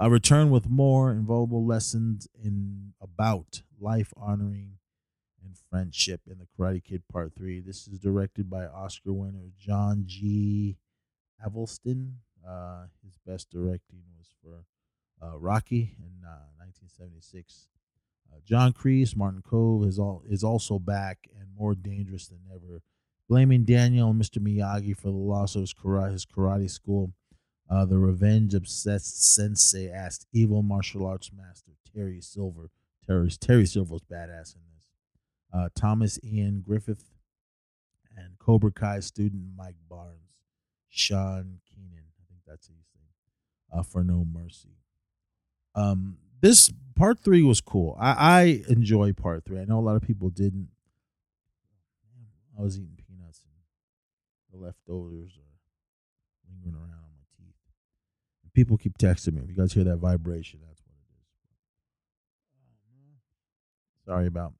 I 0.00 0.06
return 0.06 0.48
with 0.48 0.70
more 0.70 1.10
invaluable 1.10 1.66
lessons 1.66 2.26
in 2.42 2.94
about 3.02 3.60
life 3.78 4.14
honoring 4.16 4.78
and 5.44 5.54
friendship 5.68 6.22
in 6.26 6.38
the 6.38 6.46
Karate 6.46 6.82
Kid 6.82 7.02
Part 7.12 7.34
3. 7.36 7.60
This 7.60 7.86
is 7.86 7.98
directed 7.98 8.48
by 8.48 8.64
Oscar 8.64 9.12
winner 9.12 9.50
John 9.58 10.04
G. 10.06 10.78
Avildsen. 11.46 12.14
Uh, 12.48 12.84
his 13.04 13.18
best 13.26 13.50
directing 13.50 14.00
was 14.16 14.28
for 14.42 14.64
uh, 15.22 15.36
Rocky 15.38 15.96
in 15.98 16.24
uh, 16.24 16.48
1976. 16.56 17.68
Uh, 18.32 18.38
John 18.42 18.72
Kreese, 18.72 19.14
Martin 19.14 19.42
Kove 19.42 19.86
is 19.86 19.98
all 19.98 20.22
is 20.26 20.42
also 20.42 20.78
back 20.78 21.28
and 21.38 21.48
more 21.54 21.74
dangerous 21.74 22.26
than 22.26 22.40
ever, 22.50 22.80
blaming 23.28 23.64
Daniel 23.64 24.08
and 24.08 24.22
Mr. 24.22 24.38
Miyagi 24.38 24.96
for 24.96 25.08
the 25.08 25.18
loss 25.18 25.56
of 25.56 25.60
his 25.60 25.74
karate, 25.74 26.12
his 26.12 26.24
karate 26.24 26.70
school. 26.70 27.12
Uh, 27.70 27.84
the 27.84 27.98
revenge 27.98 28.52
obsessed 28.52 29.32
sensei 29.32 29.88
asked 29.88 30.26
evil 30.32 30.62
martial 30.62 31.06
arts 31.06 31.30
master 31.36 31.72
Terry 31.94 32.20
Silver. 32.20 32.70
Terry, 33.06 33.30
Terry 33.30 33.66
Silver 33.66 33.94
was 33.94 34.02
badass 34.02 34.56
in 34.56 34.62
this. 34.74 34.88
Uh, 35.52 35.68
Thomas 35.74 36.18
Ian 36.24 36.60
Griffith 36.60 37.04
and 38.16 38.38
Cobra 38.38 38.72
Kai 38.72 39.00
student 39.00 39.42
Mike 39.56 39.76
Barnes. 39.88 40.16
Sean 40.88 41.60
Keenan, 41.68 42.04
I 42.18 42.22
think 42.28 42.40
that's 42.46 42.66
his 42.66 42.76
name, 42.96 43.78
uh, 43.78 43.82
for 43.84 44.02
No 44.02 44.24
Mercy. 44.24 44.76
Um, 45.76 46.16
this 46.40 46.72
part 46.96 47.20
three 47.20 47.42
was 47.42 47.60
cool. 47.60 47.96
I, 48.00 48.14
I 48.18 48.62
enjoy 48.68 49.12
part 49.12 49.44
three. 49.44 49.60
I 49.60 49.64
know 49.64 49.78
a 49.78 49.80
lot 49.80 49.96
of 49.96 50.02
people 50.02 50.30
didn't. 50.30 50.68
I 52.58 52.62
was 52.62 52.76
eating 52.76 52.98
peanuts 53.06 53.42
and 53.44 54.60
the 54.60 54.66
leftovers 54.66 55.38
are 55.38 56.50
lingering 56.50 56.74
around 56.74 56.92
on 56.92 57.14
my 57.16 57.24
teeth. 57.38 57.54
And 58.39 58.39
people 58.52 58.76
keep 58.76 58.98
texting 58.98 59.34
me. 59.34 59.42
If 59.42 59.48
you 59.48 59.56
guys 59.56 59.72
hear 59.72 59.84
that 59.84 59.98
vibration, 59.98 60.60
that's 60.66 60.80
what 60.82 60.94
it 60.94 61.00
is. 63.14 64.06
Sorry 64.06 64.26
about 64.26 64.54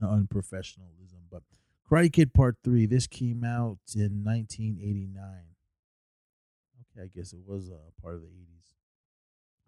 the 0.00 0.06
unprofessionalism, 0.06 1.22
but 1.30 1.42
Karate 1.90 2.12
Kid 2.12 2.34
Part 2.34 2.56
Three. 2.62 2.86
This 2.86 3.06
came 3.06 3.44
out 3.44 3.78
in 3.94 4.24
1989. 4.24 5.24
Okay, 6.96 7.04
I 7.04 7.10
guess 7.14 7.32
it 7.32 7.40
was 7.46 7.68
a 7.68 8.02
part 8.02 8.14
of 8.14 8.20
the 8.22 8.28
80s. 8.28 8.74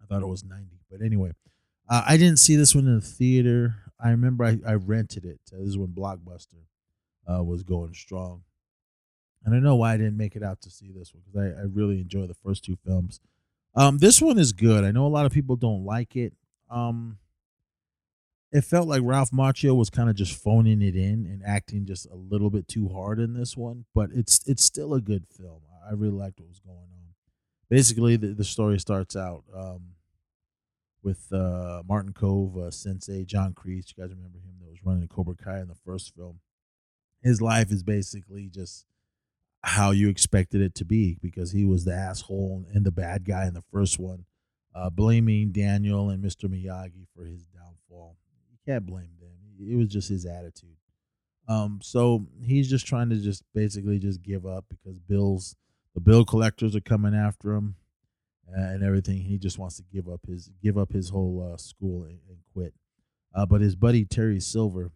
I 0.01 0.05
thought 0.05 0.21
it 0.21 0.27
was 0.27 0.43
90. 0.43 0.67
But 0.89 1.01
anyway, 1.01 1.31
uh, 1.89 2.03
I 2.05 2.17
didn't 2.17 2.37
see 2.37 2.55
this 2.55 2.75
one 2.75 2.87
in 2.87 2.95
the 2.95 3.01
theater. 3.01 3.75
I 3.99 4.09
remember 4.09 4.45
I, 4.45 4.59
I 4.65 4.73
rented 4.73 5.25
it. 5.25 5.39
Uh, 5.53 5.59
this 5.59 5.69
is 5.69 5.77
when 5.77 5.89
Blockbuster 5.89 6.65
uh, 7.27 7.43
was 7.43 7.63
going 7.63 7.93
strong. 7.93 8.43
And 9.43 9.55
I 9.55 9.59
know 9.59 9.75
why 9.75 9.93
I 9.93 9.97
didn't 9.97 10.17
make 10.17 10.35
it 10.35 10.43
out 10.43 10.61
to 10.61 10.69
see 10.69 10.91
this 10.91 11.13
one 11.13 11.23
because 11.25 11.55
I, 11.57 11.61
I 11.61 11.63
really 11.63 11.99
enjoy 11.99 12.27
the 12.27 12.35
first 12.35 12.63
two 12.63 12.77
films. 12.85 13.19
Um, 13.75 13.99
this 13.99 14.21
one 14.21 14.37
is 14.37 14.51
good. 14.51 14.83
I 14.83 14.91
know 14.91 15.05
a 15.05 15.07
lot 15.07 15.25
of 15.25 15.31
people 15.31 15.55
don't 15.55 15.85
like 15.85 16.15
it. 16.15 16.33
Um, 16.69 17.17
it 18.51 18.65
felt 18.65 18.87
like 18.87 19.01
Ralph 19.03 19.31
Macchio 19.31 19.75
was 19.75 19.89
kind 19.89 20.09
of 20.09 20.15
just 20.15 20.33
phoning 20.33 20.81
it 20.81 20.95
in 20.95 21.25
and 21.25 21.41
acting 21.45 21.85
just 21.85 22.05
a 22.07 22.15
little 22.15 22.49
bit 22.49 22.67
too 22.67 22.89
hard 22.89 23.19
in 23.19 23.33
this 23.33 23.55
one, 23.55 23.85
but 23.95 24.09
it's 24.13 24.45
it's 24.45 24.63
still 24.63 24.93
a 24.93 25.01
good 25.01 25.25
film. 25.25 25.61
I 25.89 25.93
really 25.93 26.17
liked 26.17 26.39
what 26.39 26.49
was 26.49 26.59
going 26.59 26.77
on 26.77 27.01
basically 27.71 28.17
the, 28.17 28.27
the 28.27 28.43
story 28.43 28.77
starts 28.79 29.15
out 29.15 29.45
um, 29.55 29.93
with 31.01 31.31
uh, 31.31 31.81
Martin 31.87 32.13
Kove, 32.13 32.57
uh, 32.57 32.69
Sensei 32.69 33.23
John 33.23 33.53
Kreese. 33.53 33.93
You 33.95 34.03
guys 34.03 34.13
remember 34.13 34.37
him 34.37 34.57
that 34.59 34.69
was 34.69 34.83
running 34.83 35.07
Cobra 35.07 35.35
Kai 35.41 35.61
in 35.61 35.69
the 35.69 35.77
first 35.85 36.13
film. 36.13 36.41
His 37.23 37.41
life 37.41 37.71
is 37.71 37.81
basically 37.81 38.49
just 38.53 38.85
how 39.63 39.91
you 39.91 40.09
expected 40.09 40.61
it 40.61 40.73
to 40.75 40.85
be 40.85 41.17
because 41.21 41.51
he 41.51 41.65
was 41.65 41.85
the 41.85 41.93
asshole 41.93 42.65
and 42.73 42.85
the 42.85 42.91
bad 42.91 43.25
guy 43.25 43.45
in 43.45 43.53
the 43.53 43.63
first 43.71 43.99
one, 43.99 44.25
uh, 44.73 44.89
blaming 44.89 45.51
Daniel 45.51 46.09
and 46.09 46.23
Mr. 46.23 46.45
Miyagi 46.45 47.05
for 47.15 47.25
his 47.25 47.45
downfall. 47.47 48.17
You 48.51 48.57
can't 48.65 48.85
blame 48.85 49.11
them. 49.19 49.29
It 49.59 49.75
was 49.75 49.89
just 49.89 50.09
his 50.09 50.25
attitude. 50.25 50.77
Um, 51.47 51.79
so 51.83 52.27
he's 52.41 52.69
just 52.69 52.87
trying 52.87 53.09
to 53.09 53.17
just 53.17 53.43
basically 53.53 53.99
just 53.99 54.21
give 54.23 54.45
up 54.45 54.65
because 54.69 54.97
Bill's 54.99 55.55
the 55.93 56.01
bill 56.01 56.23
collectors 56.23 56.75
are 56.75 56.81
coming 56.81 57.13
after 57.13 57.53
him 57.53 57.75
and 58.47 58.83
everything. 58.83 59.17
He 59.17 59.37
just 59.37 59.59
wants 59.59 59.77
to 59.77 59.83
give 59.93 60.07
up 60.07 60.21
his 60.27 60.49
give 60.63 60.77
up 60.77 60.93
his 60.93 61.09
whole 61.09 61.51
uh, 61.53 61.57
school 61.57 62.03
and, 62.03 62.19
and 62.29 62.37
quit. 62.53 62.73
Uh, 63.33 63.45
but 63.45 63.61
his 63.61 63.75
buddy 63.75 64.05
Terry 64.05 64.39
Silver, 64.39 64.91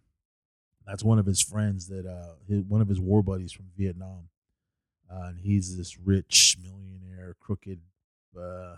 that's 0.86 1.04
one 1.04 1.20
of 1.20 1.26
his 1.26 1.42
friends 1.42 1.88
that 1.88 2.06
uh, 2.06 2.36
his, 2.48 2.64
one 2.64 2.82
of 2.82 2.88
his 2.88 3.00
war 3.00 3.22
buddies 3.24 3.52
from 3.52 3.66
Vietnam, 3.78 4.30
uh, 5.12 5.28
and 5.28 5.40
he's 5.40 5.78
this 5.78 5.98
rich 5.98 6.58
millionaire, 6.62 7.36
crooked, 7.40 7.80
uh, 8.40 8.76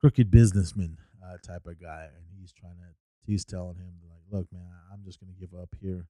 crooked 0.00 0.30
businessman 0.30 0.98
uh, 1.24 1.36
type 1.44 1.66
of 1.66 1.80
guy, 1.80 2.08
and 2.14 2.24
he's 2.40 2.52
trying 2.52 2.76
to 2.76 2.94
he's 3.28 3.44
telling 3.44 3.76
him 3.76 3.92
like, 4.08 4.22
look, 4.30 4.52
man, 4.52 4.62
I'm 4.92 5.04
just 5.04 5.20
gonna 5.20 5.32
give 5.38 5.54
up 5.54 5.68
here. 5.80 6.06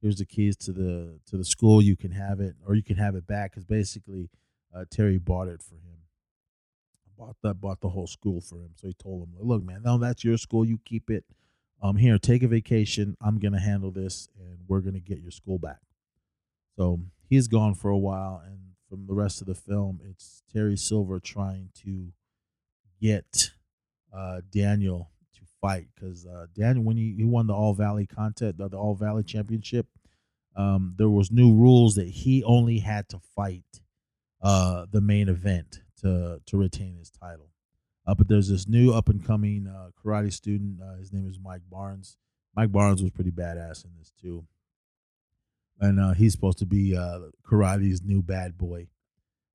Here's 0.00 0.16
the 0.16 0.26
keys 0.26 0.56
to 0.58 0.72
the 0.72 1.18
to 1.26 1.36
the 1.36 1.44
school. 1.44 1.82
You 1.82 1.96
can 1.96 2.12
have 2.12 2.40
it 2.40 2.54
or 2.66 2.74
you 2.74 2.82
can 2.82 2.96
have 2.96 3.14
it 3.16 3.26
back. 3.26 3.52
Because 3.52 3.64
basically 3.64 4.30
uh, 4.74 4.84
terry 4.90 5.18
bought 5.18 5.48
it 5.48 5.62
for 5.62 5.74
him. 5.74 5.98
Bought 7.18 7.36
that 7.42 7.60
bought 7.60 7.80
the 7.80 7.88
whole 7.88 8.06
school 8.06 8.40
for 8.40 8.56
him. 8.56 8.70
So 8.76 8.86
he 8.88 8.94
told 8.94 9.28
him 9.28 9.34
look 9.40 9.62
man 9.62 9.82
no 9.84 9.98
that's 9.98 10.24
your 10.24 10.38
school. 10.38 10.64
You 10.64 10.78
keep 10.84 11.10
it. 11.10 11.24
Um 11.82 11.96
here 11.96 12.18
take 12.18 12.42
a 12.42 12.48
vacation. 12.48 13.16
I'm 13.20 13.38
gonna 13.38 13.60
handle 13.60 13.90
this 13.90 14.28
and 14.38 14.58
we're 14.68 14.80
gonna 14.80 15.00
get 15.00 15.20
your 15.20 15.30
school 15.30 15.58
back 15.58 15.80
so 16.80 17.00
he's 17.28 17.46
gone 17.46 17.74
for 17.74 17.90
a 17.90 17.98
while 17.98 18.42
and 18.46 18.58
from 18.88 19.06
the 19.06 19.12
rest 19.12 19.40
of 19.40 19.46
the 19.46 19.54
film 19.54 20.00
it's 20.08 20.42
terry 20.52 20.76
silver 20.76 21.20
trying 21.20 21.68
to 21.74 22.08
get 23.00 23.50
uh, 24.16 24.40
daniel 24.50 25.10
to 25.34 25.42
fight 25.60 25.86
because 25.94 26.26
uh, 26.26 26.46
Daniel, 26.54 26.84
when 26.84 26.96
he, 26.96 27.14
he 27.16 27.24
won 27.24 27.46
the 27.46 27.54
All 27.54 27.74
Valley 27.74 28.06
contest, 28.06 28.58
the, 28.58 28.68
the 28.68 28.76
All 28.76 28.94
Valley 28.94 29.22
Championship, 29.22 29.86
um, 30.56 30.94
there 30.96 31.08
was 31.08 31.30
new 31.30 31.54
rules 31.54 31.94
that 31.94 32.08
he 32.08 32.42
only 32.44 32.78
had 32.78 33.08
to 33.10 33.20
fight 33.36 33.80
uh, 34.42 34.86
the 34.90 35.00
main 35.00 35.28
event 35.28 35.80
to 36.00 36.40
to 36.46 36.56
retain 36.56 36.96
his 36.96 37.10
title. 37.10 37.50
Uh, 38.06 38.14
but 38.14 38.28
there's 38.28 38.48
this 38.48 38.66
new 38.66 38.92
up 38.92 39.08
and 39.08 39.24
coming 39.24 39.66
uh, 39.66 39.90
karate 40.02 40.32
student. 40.32 40.80
Uh, 40.82 40.96
his 40.96 41.12
name 41.12 41.28
is 41.28 41.38
Mike 41.42 41.62
Barnes. 41.70 42.16
Mike 42.56 42.72
Barnes 42.72 43.02
was 43.02 43.12
pretty 43.12 43.30
badass 43.30 43.84
in 43.84 43.90
this 43.98 44.12
too, 44.20 44.44
and 45.80 45.98
uh, 45.98 46.12
he's 46.12 46.32
supposed 46.32 46.58
to 46.58 46.66
be 46.66 46.96
uh, 46.96 47.20
karate's 47.48 48.02
new 48.02 48.22
bad 48.22 48.58
boy. 48.58 48.88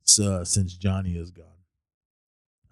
So, 0.03 0.43
since 0.43 0.75
Johnny 0.75 1.15
is 1.15 1.31
gone. 1.31 1.45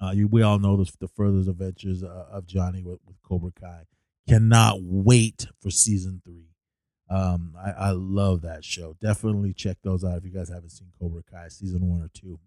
Uh, 0.01 0.11
you, 0.11 0.27
we 0.27 0.41
all 0.41 0.59
know 0.59 0.75
the, 0.75 0.91
the 0.99 1.07
further 1.07 1.49
adventures 1.49 2.03
uh, 2.03 2.25
of 2.31 2.45
Johnny 2.45 2.83
with, 2.83 2.99
with 3.07 3.21
Cobra 3.23 3.51
Kai. 3.59 3.83
Cannot 4.27 4.77
wait 4.81 5.47
for 5.61 5.69
season 5.69 6.21
three. 6.25 6.49
Um, 7.09 7.55
I, 7.57 7.71
I 7.71 7.91
love 7.91 8.41
that 8.41 8.63
show. 8.63 8.95
Definitely 9.01 9.53
check 9.53 9.77
those 9.83 10.03
out 10.03 10.17
if 10.17 10.25
you 10.25 10.31
guys 10.31 10.49
haven't 10.49 10.71
seen 10.71 10.89
Cobra 10.99 11.21
Kai 11.23 11.47
season 11.47 11.87
one 11.87 12.01
or 12.01 12.09
two. 12.13 12.39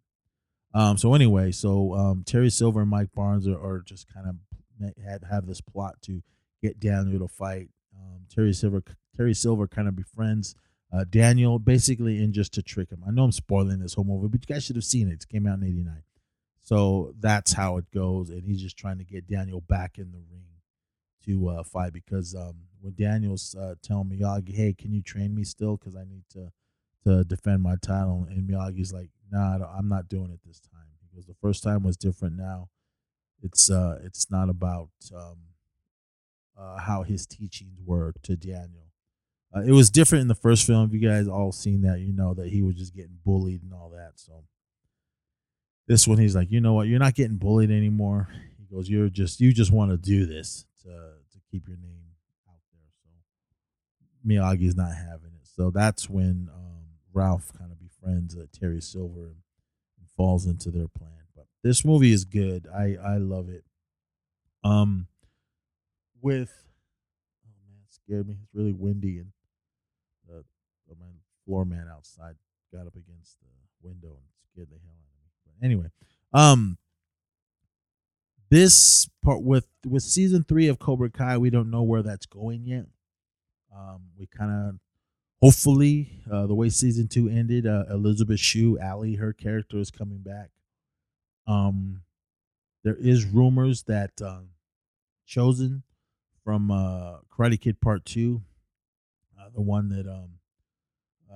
Um, 0.75 0.99
so 0.99 1.15
anyway, 1.15 1.53
so 1.53 1.95
um, 1.95 2.23
Terry 2.27 2.51
Silver 2.51 2.83
and 2.83 2.91
Mike 2.91 3.11
Barnes 3.15 3.49
are, 3.49 3.59
are 3.59 3.81
just 3.81 4.13
kind 4.13 4.27
of 4.29 4.37
have, 5.09 5.23
have 5.23 5.47
this 5.47 5.61
plot 5.61 5.97
to 6.03 6.23
get 6.63 6.81
Daniel 6.81 7.21
to 7.21 7.29
fight. 7.29 7.71
Um, 7.95 8.27
Terry 8.31 8.53
Silver 8.53 8.83
Terry 9.17 9.35
Silver 9.35 9.67
kind 9.67 9.89
of 9.89 9.97
befriends 9.97 10.55
uh, 10.93 11.05
Daniel 11.09 11.59
basically 11.59 12.23
in 12.23 12.33
just 12.33 12.53
to 12.55 12.63
trick 12.63 12.91
him. 12.91 13.03
I 13.07 13.11
know 13.11 13.25
I'm 13.25 13.33
spoiling 13.33 13.81
this 13.81 13.95
whole 13.95 14.05
movie, 14.05 14.29
but 14.29 14.49
you 14.49 14.55
guys 14.55 14.65
should 14.65 14.77
have 14.77 14.85
seen 14.85 15.09
it. 15.09 15.15
It 15.15 15.29
came 15.29 15.47
out 15.47 15.59
in 15.59 15.65
'89, 15.65 16.03
so 16.63 17.13
that's 17.19 17.53
how 17.53 17.77
it 17.77 17.91
goes. 17.93 18.31
And 18.31 18.45
he's 18.45 18.63
just 18.63 18.77
trying 18.77 18.99
to 18.99 19.05
get 19.05 19.27
Daniel 19.27 19.61
back 19.61 19.99
in 19.99 20.13
the 20.13 20.23
ring 20.31 20.47
to 21.27 21.49
uh, 21.49 21.63
fight 21.65 21.93
because 21.93 22.35
um, 22.35 22.55
when 22.81 22.95
Daniel's 22.95 23.55
uh, 23.55 23.75
telling 23.83 24.09
Miyagi, 24.09 24.55
"Hey, 24.55 24.73
can 24.73 24.93
you 24.93 25.03
train 25.03 25.35
me 25.35 25.45
still? 25.45 25.77
Because 25.77 25.97
I 25.97 26.05
need 26.05 26.25
to 26.31 26.53
to 27.05 27.25
defend 27.25 27.63
my 27.63 27.77
title," 27.83 28.27
and 28.31 28.49
Miyagi's 28.49 28.93
like, 28.93 29.11
"Nah, 29.31 29.59
I'm 29.77 29.89
not 29.89 30.09
doing 30.09 30.31
it 30.31 30.41
this 30.47 30.61
time." 30.61 30.87
Because 31.11 31.27
"The 31.27 31.35
first 31.35 31.63
time 31.63 31.83
was 31.83 31.97
different. 31.97 32.37
Now, 32.37 32.69
it's 33.43 33.71
uh, 33.71 33.99
it's 34.05 34.31
not 34.31 34.49
about 34.49 34.91
um, 35.15 35.39
uh, 36.57 36.79
how 36.79 37.03
his 37.03 37.27
teachings 37.27 37.81
were 37.85 38.13
to 38.23 38.37
Daniel." 38.37 38.86
Uh, 39.55 39.61
it 39.61 39.73
was 39.73 39.91
different 39.91 40.23
in 40.23 40.29
the 40.29 40.35
first 40.35 40.67
film. 40.67 40.87
If 40.87 40.93
you 40.93 41.09
guys 41.09 41.29
all 41.29 41.53
seen 41.53 41.83
that, 41.83 42.01
you 42.01 42.13
know 42.13 42.35
that 42.35 42.49
he 42.49 42.63
was 42.63 42.77
just 42.77 42.95
getting 42.95 43.19
bullied 43.25 43.63
and 43.63 43.73
all 43.73 43.91
that. 43.91 44.13
So 44.17 44.45
this 45.87 46.07
one, 46.07 46.19
he's 46.19 46.35
like, 46.35 46.51
you 46.51 46.61
know 46.61 46.75
what? 46.75 46.89
You're 46.89 46.99
not 46.99 47.15
getting 47.15 47.37
bullied 47.37 47.71
anymore. 47.71 48.29
He 48.59 48.75
goes, 48.75 48.89
you're 48.89 49.09
just 49.09 49.41
you 49.41 49.53
just 49.53 49.73
want 49.73 49.91
to 49.93 49.97
do 49.97 50.27
this 50.27 50.67
to 50.83 50.89
to 50.89 51.39
keep 51.51 51.69
your 51.69 51.77
name 51.77 52.11
out 52.49 52.61
there. 52.73 52.91
So 53.03 53.11
Miyagi's 54.29 54.77
not 54.77 54.95
having 54.95 55.33
it. 55.41 55.47
So 55.47 55.71
that's 55.71 56.11
when 56.11 56.49
um, 56.53 56.87
Ralph 57.13 57.53
kind 57.57 57.71
of 57.71 57.79
befriends 57.81 58.37
uh, 58.37 58.47
Terry 58.53 58.81
Silver 58.81 59.29
and, 59.29 59.37
falls 60.17 60.47
into 60.47 60.71
their 60.71 60.89
plan. 60.89 61.11
But 61.35 61.47
this 61.63 61.85
movie 61.85 62.13
is 62.13 62.25
good. 62.25 62.67
I 62.75 62.97
I 63.03 63.19
love 63.19 63.49
it. 63.49 63.65
Um, 64.65 65.07
with 66.21 66.51
oh 67.47 67.53
man, 67.69 67.79
it 67.87 67.93
scared 67.93 68.27
me. 68.27 68.37
It's 68.43 68.55
really 68.55 68.73
windy 68.73 69.19
and 69.19 69.33
floor 71.47 71.65
man 71.65 71.87
outside 71.91 72.35
got 72.73 72.87
up 72.87 72.97
against 72.97 73.39
the 73.41 73.89
window 73.89 74.09
and 74.09 74.29
scared 74.53 74.69
the 74.69 74.79
hell 74.85 74.95
out 74.95 75.07
of 75.07 75.21
me. 75.21 75.31
But 75.47 75.65
anyway, 75.65 75.87
um, 76.33 76.79
this 78.51 79.09
part 79.23 79.43
with 79.43 79.67
with 79.87 80.03
season 80.03 80.45
three 80.45 80.69
of 80.69 80.79
Cobra 80.79 81.11
Kai, 81.11 81.39
we 81.39 81.51
don't 81.51 81.71
know 81.71 81.83
where 81.83 82.03
that's 82.03 82.27
going 82.27 82.67
yet. 82.67 82.87
Um, 83.75 84.03
we 84.19 84.27
kind 84.27 84.51
of 84.51 84.75
hopefully 85.41 86.23
uh, 86.31 86.47
the 86.47 86.55
way 86.55 86.69
season 86.69 87.09
two 87.09 87.29
ended, 87.29 87.67
uh, 87.67 87.85
Elizabeth 87.91 88.41
Shue, 88.41 88.79
Allie, 88.79 89.17
her 89.17 89.33
character 89.33 89.79
is 89.79 89.91
coming 89.91 90.19
back. 90.19 90.51
Um, 91.47 92.03
there 92.85 92.97
is 92.97 93.25
rumors 93.25 93.85
that 93.85 94.13
um, 94.23 94.51
Chozen 95.29 95.83
from 96.45 96.71
uh, 96.71 97.19
Karate 97.37 97.61
Kid 97.61 97.81
Part 97.81 98.05
Two 98.05 98.43
uh, 99.39 99.51
the 99.55 99.61
one 99.61 99.89
that 99.91 100.07
um, 100.07 100.31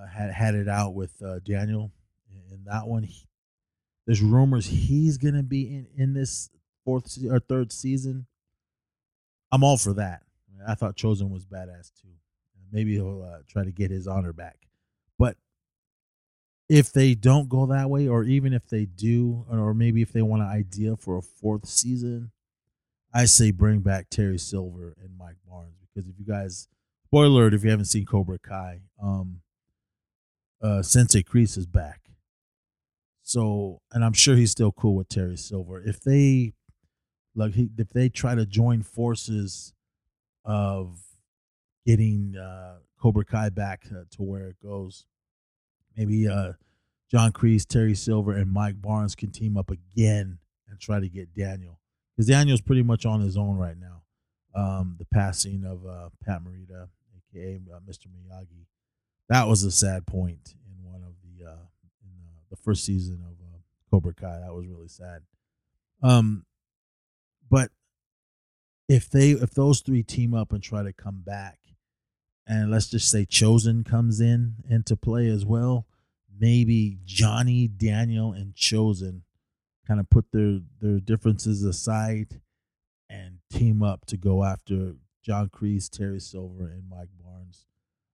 uh, 0.00 0.06
had 0.06 0.30
had 0.30 0.54
it 0.54 0.68
out 0.68 0.94
with 0.94 1.12
uh, 1.22 1.38
Daniel. 1.40 1.92
In 2.50 2.64
that 2.64 2.86
one, 2.86 3.02
he, 3.02 3.26
there's 4.06 4.20
rumors 4.20 4.66
he's 4.66 5.18
gonna 5.18 5.42
be 5.42 5.62
in 5.62 5.86
in 5.96 6.14
this 6.14 6.50
fourth 6.84 7.18
or 7.28 7.38
third 7.40 7.72
season. 7.72 8.26
I'm 9.52 9.64
all 9.64 9.76
for 9.76 9.94
that. 9.94 10.22
I 10.66 10.74
thought 10.74 10.96
Chozen 10.96 11.30
was 11.30 11.46
badass 11.46 11.90
too. 12.00 12.08
Maybe 12.72 12.94
he'll 12.94 13.22
uh, 13.22 13.38
try 13.48 13.64
to 13.64 13.72
get 13.72 13.90
his 13.90 14.06
honor 14.06 14.32
back. 14.32 14.58
But 15.18 15.36
if 16.68 16.92
they 16.92 17.14
don't 17.14 17.48
go 17.48 17.66
that 17.66 17.90
way, 17.90 18.06
or 18.06 18.22
even 18.24 18.52
if 18.52 18.68
they 18.68 18.84
do, 18.84 19.44
or 19.50 19.74
maybe 19.74 20.02
if 20.02 20.12
they 20.12 20.22
want 20.22 20.42
an 20.42 20.48
idea 20.48 20.96
for 20.96 21.18
a 21.18 21.22
fourth 21.22 21.66
season, 21.66 22.30
I 23.12 23.24
say 23.24 23.50
bring 23.50 23.80
back 23.80 24.08
Terry 24.08 24.38
Silver 24.38 24.94
and 25.02 25.18
Mike 25.18 25.38
Barnes 25.48 25.74
because 25.80 26.08
if 26.08 26.14
you 26.18 26.24
guys 26.24 26.68
spoiler 27.06 27.42
alert 27.42 27.54
if 27.54 27.64
you 27.64 27.70
haven't 27.70 27.86
seen 27.86 28.06
Cobra 28.06 28.38
Kai, 28.38 28.82
um, 29.02 29.40
uh, 30.62 30.82
Sensei 30.82 31.22
Kreese 31.22 31.56
is 31.56 31.66
back. 31.66 32.00
So, 33.22 33.80
and 33.92 34.04
I'm 34.04 34.12
sure 34.12 34.34
he's 34.34 34.50
still 34.50 34.72
cool 34.72 34.94
with 34.94 35.08
Terry 35.08 35.36
Silver. 35.36 35.80
If 35.80 36.00
they 36.00 36.54
like, 37.34 37.54
he, 37.54 37.70
if 37.78 37.90
they 37.90 38.08
try 38.08 38.34
to 38.34 38.44
join 38.44 38.82
forces 38.82 39.72
of 40.44 40.98
getting 41.86 42.36
uh, 42.36 42.78
Cobra 43.00 43.24
Kai 43.24 43.50
back 43.50 43.84
uh, 43.90 44.04
to 44.16 44.22
where 44.22 44.48
it 44.48 44.56
goes, 44.62 45.06
maybe 45.96 46.26
uh, 46.26 46.54
John 47.10 47.32
Kreese, 47.32 47.66
Terry 47.66 47.94
Silver, 47.94 48.32
and 48.32 48.50
Mike 48.50 48.80
Barnes 48.80 49.14
can 49.14 49.30
team 49.30 49.56
up 49.56 49.70
again 49.70 50.38
and 50.68 50.80
try 50.80 50.98
to 50.98 51.08
get 51.08 51.34
Daniel 51.34 51.78
because 52.16 52.26
Daniel's 52.28 52.60
pretty 52.60 52.82
much 52.82 53.06
on 53.06 53.20
his 53.20 53.36
own 53.36 53.56
right 53.56 53.76
now. 53.78 54.02
Um, 54.54 54.96
the 54.98 55.06
passing 55.06 55.64
of 55.64 55.86
uh, 55.86 56.08
Pat 56.24 56.42
Morita 56.42 56.88
aka 57.16 57.60
uh, 57.72 57.78
Mr. 57.88 58.06
Miyagi. 58.06 58.66
That 59.30 59.46
was 59.46 59.62
a 59.62 59.70
sad 59.70 60.08
point 60.08 60.56
in 60.66 60.90
one 60.90 61.04
of 61.04 61.14
the 61.22 61.46
uh, 61.46 61.52
in 62.02 62.10
uh, 62.36 62.40
the 62.50 62.56
first 62.56 62.84
season 62.84 63.22
of 63.24 63.34
uh, 63.40 63.58
Cobra 63.88 64.12
Kai. 64.12 64.40
That 64.40 64.52
was 64.52 64.66
really 64.66 64.88
sad. 64.88 65.22
Um, 66.02 66.44
but 67.48 67.70
if 68.88 69.08
they 69.08 69.30
if 69.30 69.52
those 69.52 69.82
three 69.82 70.02
team 70.02 70.34
up 70.34 70.52
and 70.52 70.60
try 70.60 70.82
to 70.82 70.92
come 70.92 71.22
back, 71.24 71.60
and 72.44 72.72
let's 72.72 72.90
just 72.90 73.08
say 73.08 73.24
Chozen 73.24 73.86
comes 73.86 74.20
in 74.20 74.56
into 74.68 74.96
play 74.96 75.28
as 75.28 75.46
well, 75.46 75.86
maybe 76.40 76.98
Johnny, 77.04 77.68
Daniel, 77.68 78.32
and 78.32 78.56
Chozen 78.56 79.20
kind 79.86 80.00
of 80.00 80.10
put 80.10 80.32
their 80.32 80.58
their 80.80 80.98
differences 80.98 81.62
aside 81.62 82.40
and 83.08 83.38
team 83.48 83.80
up 83.80 84.06
to 84.06 84.16
go 84.16 84.42
after 84.42 84.96
John 85.22 85.50
Kreese, 85.50 85.88
Terry 85.88 86.18
Silver, 86.18 86.66
and 86.66 86.90
Mike 86.90 87.10
Barnes. 87.22 87.66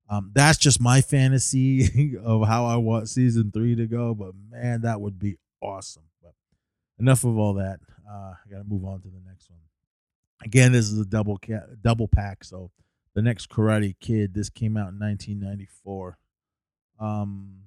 Um, 0.08 0.30
that's 0.34 0.58
just 0.58 0.80
my 0.80 1.00
fantasy 1.00 2.16
of 2.24 2.46
how 2.46 2.66
I 2.66 2.76
want 2.76 3.08
season 3.08 3.50
three 3.50 3.74
to 3.74 3.86
go, 3.86 4.14
but 4.14 4.32
man, 4.50 4.82
that 4.82 5.00
would 5.00 5.18
be 5.18 5.36
awesome. 5.60 6.04
But 6.22 6.34
enough 6.98 7.24
of 7.24 7.36
all 7.38 7.54
that. 7.54 7.80
Uh, 8.08 8.34
I 8.34 8.50
got 8.50 8.58
to 8.58 8.64
move 8.64 8.84
on 8.84 9.00
to 9.00 9.08
the 9.08 9.20
next 9.26 9.50
one. 9.50 9.60
Again, 10.44 10.70
this 10.72 10.90
is 10.90 11.00
a 11.00 11.04
double 11.04 11.38
ca- 11.38 11.66
double 11.82 12.06
pack. 12.06 12.44
So 12.44 12.70
the 13.14 13.22
next 13.22 13.48
Karate 13.48 13.96
Kid. 13.98 14.34
This 14.34 14.48
came 14.50 14.76
out 14.76 14.92
in 14.92 14.98
1994. 15.00 16.18
Um, 17.00 17.62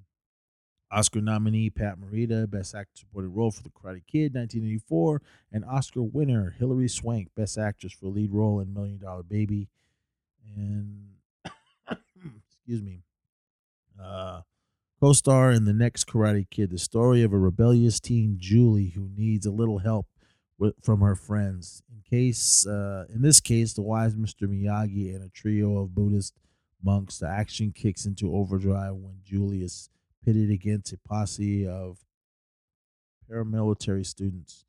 Oscar 0.91 1.21
nominee 1.21 1.69
Pat 1.69 1.97
Morita, 1.99 2.49
Best 2.49 2.73
Actor 2.73 2.91
Supporting 2.95 3.34
Role 3.34 3.52
for 3.52 3.62
The 3.62 3.69
Karate 3.69 4.02
Kid, 4.08 4.34
1984, 4.34 5.21
and 5.52 5.65
Oscar 5.65 6.02
winner 6.02 6.56
Hilary 6.58 6.88
Swank, 6.88 7.30
Best 7.36 7.58
Actress 7.58 7.93
for 7.93 8.08
Lead 8.08 8.32
Role 8.32 8.60
in 8.60 8.73
Million 8.73 8.97
Dollar 8.97 9.21
Baby, 9.21 9.67
and 10.56 11.10
excuse 12.69 12.86
me, 12.86 13.01
uh, 13.99 14.41
co-star 15.01 15.49
in 15.51 15.65
the 15.65 15.73
next 15.73 16.05
Karate 16.05 16.47
Kid, 16.51 16.69
the 16.69 16.77
story 16.77 17.23
of 17.23 17.34
a 17.34 17.38
rebellious 17.39 17.99
teen 17.99 18.38
Julie 18.39 18.89
who 18.89 19.10
needs 19.17 19.47
a 19.47 19.51
little 19.51 19.79
help 19.79 20.05
with, 20.60 20.75
from 20.84 21.01
her 21.01 21.15
friends. 21.15 21.82
In 21.89 22.03
case, 22.08 22.67
uh, 22.67 23.05
in 23.10 23.23
this 23.23 23.39
case, 23.39 23.73
the 23.73 23.82
wise 23.82 24.15
Mr. 24.15 24.43
Miyagi 24.43 25.15
and 25.15 25.23
a 25.23 25.29
trio 25.29 25.79
of 25.79 25.95
Buddhist 25.95 26.36
monks. 26.84 27.17
The 27.17 27.27
action 27.27 27.71
kicks 27.71 28.05
into 28.05 28.36
overdrive 28.36 28.93
when 28.93 29.15
Julie 29.23 29.63
is 29.63 29.89
pitted 30.23 30.51
against 30.51 30.93
a 30.93 30.99
posse 30.99 31.67
of 31.67 31.97
paramilitary 33.27 34.05
students 34.05 34.65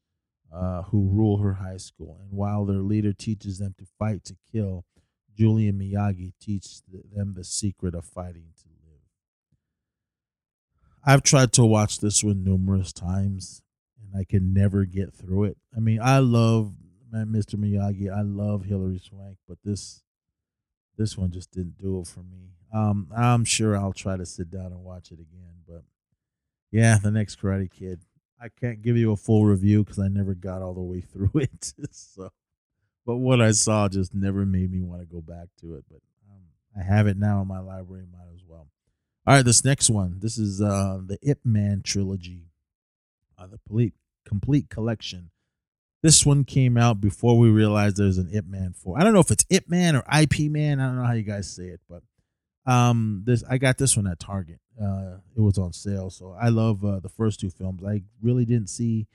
uh, 0.51 0.85
who 0.85 1.07
rule 1.07 1.37
her 1.37 1.53
high 1.53 1.77
school. 1.77 2.19
And 2.23 2.33
while 2.33 2.65
their 2.65 2.79
leader 2.79 3.13
teaches 3.13 3.59
them 3.59 3.75
to 3.77 3.85
fight 3.99 4.25
to 4.25 4.37
kill, 4.51 4.87
Julian 5.41 5.79
Miyagi 5.79 6.35
teaches 6.39 6.83
them 7.15 7.33
the 7.33 7.45
secret 7.45 7.95
of 7.95 8.05
fighting 8.05 8.49
to 8.59 8.69
live. 8.87 9.01
I've 11.03 11.23
tried 11.23 11.55
to 11.55 11.65
watch 11.65 12.01
this 12.01 12.23
one 12.23 12.45
numerous 12.45 12.93
times 12.93 13.63
and 13.99 14.21
I 14.21 14.25
can 14.25 14.53
never 14.53 14.85
get 14.85 15.15
through 15.15 15.45
it. 15.45 15.57
I 15.75 15.81
mean, 15.81 15.99
I 16.03 16.19
love 16.19 16.75
Mr. 17.11 17.55
Miyagi. 17.55 18.15
I 18.15 18.21
love 18.21 18.67
Hilary 18.67 18.99
Swank, 18.99 19.39
but 19.49 19.57
this 19.65 20.03
this 20.99 21.17
one 21.17 21.31
just 21.31 21.51
didn't 21.53 21.79
do 21.79 21.99
it 22.01 22.07
for 22.07 22.21
me. 22.21 22.51
Um, 22.75 23.09
I'm 23.17 23.47
sure 23.47 23.79
I'll 23.79 23.95
try 23.95 24.19
to 24.19 24.27
sit 24.27 24.51
down 24.51 24.67
and 24.67 24.85
watch 24.85 25.11
it 25.11 25.21
again. 25.21 25.55
But 25.67 25.85
yeah, 26.71 26.99
the 27.03 27.11
next 27.11 27.41
Karate 27.41 27.71
Kid. 27.71 28.01
I 28.39 28.49
can't 28.51 28.83
give 28.83 28.99
you 28.99 29.13
a 29.13 29.17
full 29.17 29.47
review 29.47 29.85
because 29.85 29.99
I 29.99 30.09
never 30.09 30.35
got 30.35 30.61
all 30.61 30.75
the 30.75 30.83
way 30.83 31.01
through 31.13 31.31
it. 31.35 31.73
so, 31.93 32.31
but 33.07 33.17
what 33.17 33.41
I 33.41 33.53
saw 33.53 33.89
just 33.89 34.15
never 34.15 34.47
made 34.47 34.71
me 34.71 34.83
want 34.83 35.01
to 35.01 35.07
go 35.07 35.21
back 35.21 35.49
to 35.61 35.75
it. 35.75 35.85
But 35.91 36.01
um, 36.29 36.43
I 36.79 36.83
have 36.83 37.07
it 37.07 37.17
now 37.17 37.43
in 37.43 37.49
my 37.49 37.61
library. 37.61 38.07
Might 38.11 38.35
as 38.35 38.43
well. 38.47 38.69
All 39.27 39.35
right, 39.35 39.45
this 39.45 39.65
next 39.65 39.91
one. 39.91 40.19
This 40.21 40.39
is 40.39 40.61
uh, 40.61 41.01
the 41.05 41.19
Ip 41.23 41.41
Man 41.45 41.83
trilogy, 41.85 42.47
uh, 43.39 43.47
the 43.47 43.59
complete 43.59 43.95
complete 44.27 44.69
collection. 44.71 45.31
This 46.03 46.25
one 46.25 46.45
came 46.45 46.79
out 46.79 47.01
before 47.01 47.39
we 47.39 47.51
realized 47.51 47.97
there's 47.97 48.17
an 48.17 48.31
Ip 48.33 48.47
Man 48.47 48.73
4. 48.73 48.99
I 48.99 49.05
don't 49.05 49.13
know 49.13 49.21
if 49.21 49.31
it's 49.31 49.45
Ip 49.51 49.69
Man 49.69 49.97
or 49.97 50.05
IP 50.11 50.51
Man. 50.51 50.81
I 50.81 50.87
don't 50.87 50.97
know 50.97 51.05
how 51.05 51.13
you 51.13 51.23
guys 51.23 51.55
say 51.55 51.65
it, 51.65 51.81
but 51.89 52.03
um, 52.67 53.23
this 53.27 53.45
I 53.49 53.59
got 53.59 53.77
this 53.79 53.97
one 53.97 54.07
at 54.07 54.19
Target. 54.19 54.61
Uh, 54.81 55.17
it 55.37 55.41
was 55.41 55.59
on 55.59 55.73
sale, 55.73 56.09
so 56.09 56.35
I 56.41 56.49
love 56.49 56.85
uh, 56.85 57.01
the 57.01 57.09
first 57.09 57.41
two 57.41 57.51
films. 57.51 57.85
I 57.85 58.03
really 58.23 58.45
didn't 58.47 58.71
see 58.71 59.07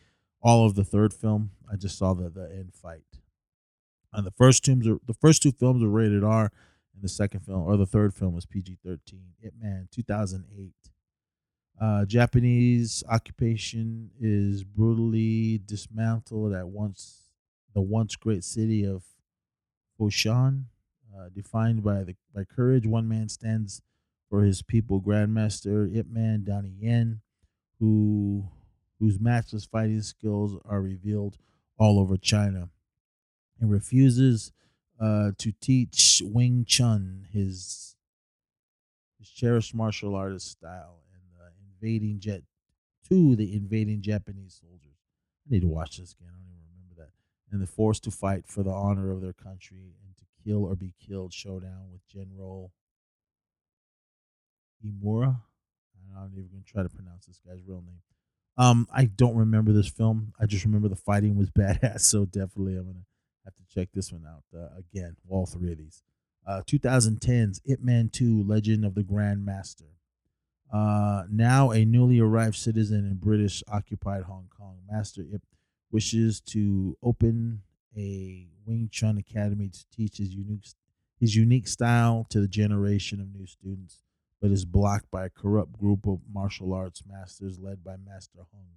all 0.42 0.66
of 0.66 0.76
the 0.76 0.84
third 0.84 1.14
film. 1.14 1.52
I 1.72 1.76
just 1.76 1.98
saw 1.98 2.14
the 2.14 2.30
the 2.30 2.52
end 2.52 2.74
fight. 2.74 3.04
And 4.16 4.26
the 4.26 4.32
first 4.32 4.64
two 4.64 5.00
the 5.06 5.14
first 5.14 5.44
two 5.44 5.52
films 5.52 5.84
are 5.84 5.90
rated 5.90 6.24
R, 6.24 6.52
and 6.94 7.04
the 7.04 7.10
second 7.10 7.42
film 7.42 7.64
or 7.64 7.76
the 7.78 7.86
third 7.86 8.14
film 8.14 8.34
was 8.34 8.46
PG 8.46 8.78
thirteen. 8.84 9.34
Ip 9.42 9.54
Man, 9.60 9.88
two 9.92 10.04
thousand 10.04 10.46
eight. 10.58 10.74
Uh, 11.80 12.06
Japanese 12.06 13.04
occupation 13.10 14.12
is 14.20 14.64
brutally 14.64 15.60
dismantled 15.66 16.54
at 16.54 16.70
once 16.70 17.24
the 17.74 17.82
once 17.82 18.16
great 18.16 18.46
city 18.46 18.86
of 18.86 19.04
Foshan, 20.00 20.66
uh, 21.14 21.28
defined 21.36 21.84
by 21.84 22.04
the 22.04 22.16
by 22.34 22.46
courage. 22.46 22.88
One 22.88 23.10
man 23.10 23.28
stands 23.28 23.82
for 24.30 24.44
his 24.44 24.62
people, 24.62 25.02
Grandmaster 25.02 25.94
Ip 25.94 26.08
Man 26.08 26.46
Donnie 26.46 26.78
Yen, 26.80 27.22
who 27.80 28.50
whose 29.00 29.20
matchless 29.20 29.66
fighting 29.66 30.02
skills 30.02 30.58
are 30.64 30.82
revealed 30.82 31.38
all 31.78 32.00
over 32.00 32.16
China, 32.16 32.70
and 33.60 33.72
refuses 33.72 34.52
uh, 35.00 35.32
to 35.38 35.52
teach 35.62 36.22
Wing 36.26 36.66
Chun 36.68 37.28
his 37.32 37.96
his 39.20 39.30
cherished 39.30 39.74
martial 39.74 40.16
artist 40.16 40.50
style 40.50 41.00
and 41.14 41.24
uh, 41.42 41.50
invading 41.68 42.20
jet 42.20 42.44
to 43.10 43.36
the 43.36 43.54
invading 43.56 44.02
Japanese 44.02 44.60
soldiers. 44.62 44.98
I 45.48 45.54
need 45.54 45.62
to 45.62 45.68
watch 45.68 45.98
this 45.98 46.14
again. 46.14 46.30
I 46.30 46.38
don't 46.38 46.48
even 46.48 46.64
remember 46.74 46.96
that. 47.02 47.54
And 47.54 47.62
the 47.62 47.68
forced 47.68 48.04
to 48.06 48.12
fight 48.12 48.46
for 48.48 48.64
the 48.64 48.72
honor 48.72 49.12
of 49.12 49.22
their 49.22 49.34
country 49.34 49.96
and 50.04 50.16
to 50.18 50.24
kill 50.44 50.66
or 50.66 50.76
be 50.76 50.94
killed 51.00 51.34
showdown 51.34 51.92
with 51.92 52.08
General 52.08 52.72
Imura. 54.84 55.42
I'm 55.96 56.14
not 56.14 56.30
even 56.34 56.50
gonna 56.52 56.64
try 56.66 56.84
to 56.84 56.90
pronounce 56.90 57.26
this 57.26 57.40
guy's 57.46 57.64
real 57.66 57.82
name. 57.82 58.02
Um, 58.58 58.88
I 58.94 59.06
don't 59.06 59.36
remember 59.36 59.74
this 59.74 59.88
film. 59.88 60.34
I 60.40 60.46
just 60.46 60.66
remember 60.66 60.88
the 60.88 60.96
fighting 60.96 61.36
was 61.36 61.50
badass. 61.58 62.02
So 62.02 62.26
definitely, 62.26 62.76
I'm 62.76 62.86
gonna 62.86 63.06
have 63.46 63.56
to 63.56 63.64
check 63.74 63.90
this 63.94 64.12
one 64.12 64.26
out 64.28 64.44
uh, 64.58 64.78
again. 64.78 65.16
All 65.30 65.46
three 65.46 65.72
of 65.72 65.78
these. 65.78 66.04
Uh, 66.46 66.62
2010's 66.68 67.62
Ip 67.66 67.82
Man 67.82 68.10
2: 68.10 68.44
Legend 68.44 68.86
of 68.86 68.96
the 68.96 69.04
Grand 69.04 69.46
Master. 69.46 69.86
Uh, 70.74 71.24
now 71.32 71.72
a 71.72 71.86
newly 71.86 72.20
arrived 72.20 72.56
citizen 72.56 73.06
in 73.06 73.16
British 73.16 73.64
occupied 73.68 74.24
Hong 74.24 74.50
Kong, 74.58 74.78
Master 74.90 75.22
Ip 75.34 75.42
wishes 75.92 76.42
to 76.42 76.98
open 77.02 77.62
a 77.96 78.48
Wing 78.66 78.90
Chun 78.92 79.18
academy 79.18 79.70
to 79.70 79.86
teach 79.96 80.18
his 80.18 80.34
unique 80.34 80.66
his 81.18 81.36
unique 81.36 81.68
style 81.68 82.26
to 82.30 82.42
the 82.42 82.48
generation 82.48 83.22
of 83.22 83.34
new 83.34 83.46
students, 83.46 84.02
but 84.42 84.52
is 84.52 84.66
blocked 84.66 85.10
by 85.10 85.26
a 85.26 85.30
corrupt 85.30 85.72
group 85.72 86.06
of 86.06 86.20
martial 86.32 86.74
arts 86.74 87.04
masters 87.08 87.58
led 87.58 87.84
by 87.84 87.96
Master 87.96 88.40
Hung. 88.52 88.68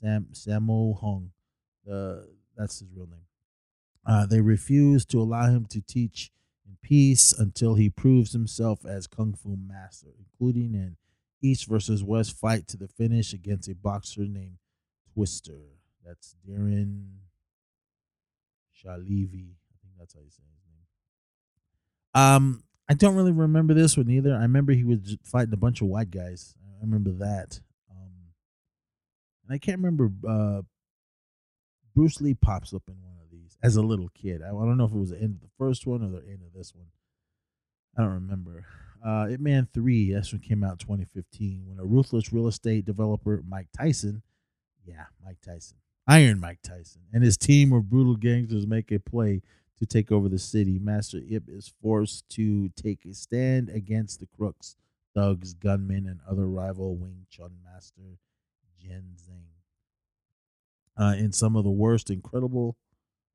Sam 0.00 0.26
Sammo 0.32 1.00
Hung. 1.00 1.32
Uh, 1.90 2.26
that's 2.56 2.78
his 2.78 2.88
real 2.94 3.06
name. 3.06 3.27
Uh, 4.06 4.26
they 4.26 4.40
refuse 4.40 5.04
to 5.06 5.20
allow 5.20 5.46
him 5.46 5.66
to 5.66 5.80
teach 5.80 6.30
in 6.66 6.76
peace 6.82 7.32
until 7.32 7.74
he 7.74 7.90
proves 7.90 8.32
himself 8.32 8.86
as 8.86 9.06
Kung 9.06 9.34
Fu 9.34 9.56
master, 9.56 10.08
including 10.18 10.74
an 10.74 10.96
East 11.42 11.68
versus 11.68 12.02
West 12.02 12.32
fight 12.36 12.66
to 12.68 12.76
the 12.76 12.88
finish 12.88 13.32
against 13.32 13.68
a 13.68 13.74
boxer 13.74 14.22
named 14.22 14.58
Twister. 15.14 15.60
That's 16.04 16.34
Darren 16.48 17.04
Shahlavi. 18.74 19.52
I 19.52 19.76
think 19.82 19.94
that's 19.98 20.14
how 20.14 20.20
you 20.20 20.30
say 20.30 20.42
his 20.42 20.64
name. 20.66 20.84
Um, 22.14 22.62
I 22.88 22.94
don't 22.94 23.14
really 23.14 23.32
remember 23.32 23.74
this 23.74 23.96
one 23.96 24.10
either. 24.10 24.34
I 24.34 24.42
remember 24.42 24.72
he 24.72 24.84
was 24.84 25.16
fighting 25.24 25.52
a 25.52 25.58
bunch 25.58 25.82
of 25.82 25.88
white 25.88 26.10
guys. 26.10 26.54
I 26.64 26.84
remember 26.84 27.10
that. 27.24 27.60
Um, 27.90 28.12
and 29.44 29.54
I 29.54 29.58
can't 29.58 29.78
remember. 29.78 30.10
Uh, 30.26 30.62
Bruce 31.94 32.20
Lee 32.20 32.34
pops 32.34 32.72
up 32.72 32.82
in 32.88 32.94
one 33.02 33.07
as 33.62 33.76
a 33.76 33.82
little 33.82 34.10
kid. 34.14 34.42
I, 34.42 34.48
I 34.48 34.50
don't 34.50 34.76
know 34.76 34.84
if 34.84 34.92
it 34.92 34.98
was 34.98 35.10
the 35.10 35.20
end 35.20 35.34
of 35.34 35.40
the 35.40 35.54
first 35.58 35.86
one 35.86 36.02
or 36.02 36.08
the 36.08 36.26
end 36.26 36.42
of 36.46 36.52
this 36.54 36.74
one. 36.74 36.86
I 37.96 38.02
don't 38.02 38.14
remember. 38.14 38.64
Uh, 39.04 39.28
Ip 39.30 39.40
Man 39.40 39.68
3, 39.72 40.12
that's 40.12 40.32
one 40.32 40.40
came 40.40 40.64
out 40.64 40.72
in 40.72 40.78
2015 40.78 41.64
when 41.66 41.78
a 41.78 41.84
ruthless 41.84 42.32
real 42.32 42.48
estate 42.48 42.84
developer, 42.84 43.42
Mike 43.46 43.68
Tyson, 43.76 44.22
yeah, 44.84 45.04
Mike 45.24 45.40
Tyson, 45.44 45.76
Iron 46.06 46.40
Mike 46.40 46.60
Tyson, 46.62 47.02
and 47.12 47.22
his 47.22 47.36
team 47.36 47.72
of 47.72 47.88
brutal 47.88 48.16
gangsters 48.16 48.66
make 48.66 48.90
a 48.90 48.98
play 48.98 49.42
to 49.78 49.86
take 49.86 50.10
over 50.10 50.28
the 50.28 50.38
city. 50.38 50.78
Master 50.78 51.20
Ip 51.30 51.44
is 51.48 51.72
forced 51.80 52.28
to 52.30 52.70
take 52.70 53.04
a 53.04 53.14
stand 53.14 53.68
against 53.68 54.18
the 54.18 54.26
crooks, 54.36 54.76
thugs, 55.14 55.54
gunmen, 55.54 56.06
and 56.06 56.20
other 56.28 56.48
rival 56.48 56.96
Wing 56.96 57.26
Chun 57.30 57.52
master 57.64 58.18
Jen 58.80 59.16
Zing. 59.16 59.44
Uh, 60.96 61.14
in 61.16 61.32
some 61.32 61.54
of 61.54 61.62
the 61.62 61.70
worst, 61.70 62.10
incredible, 62.10 62.76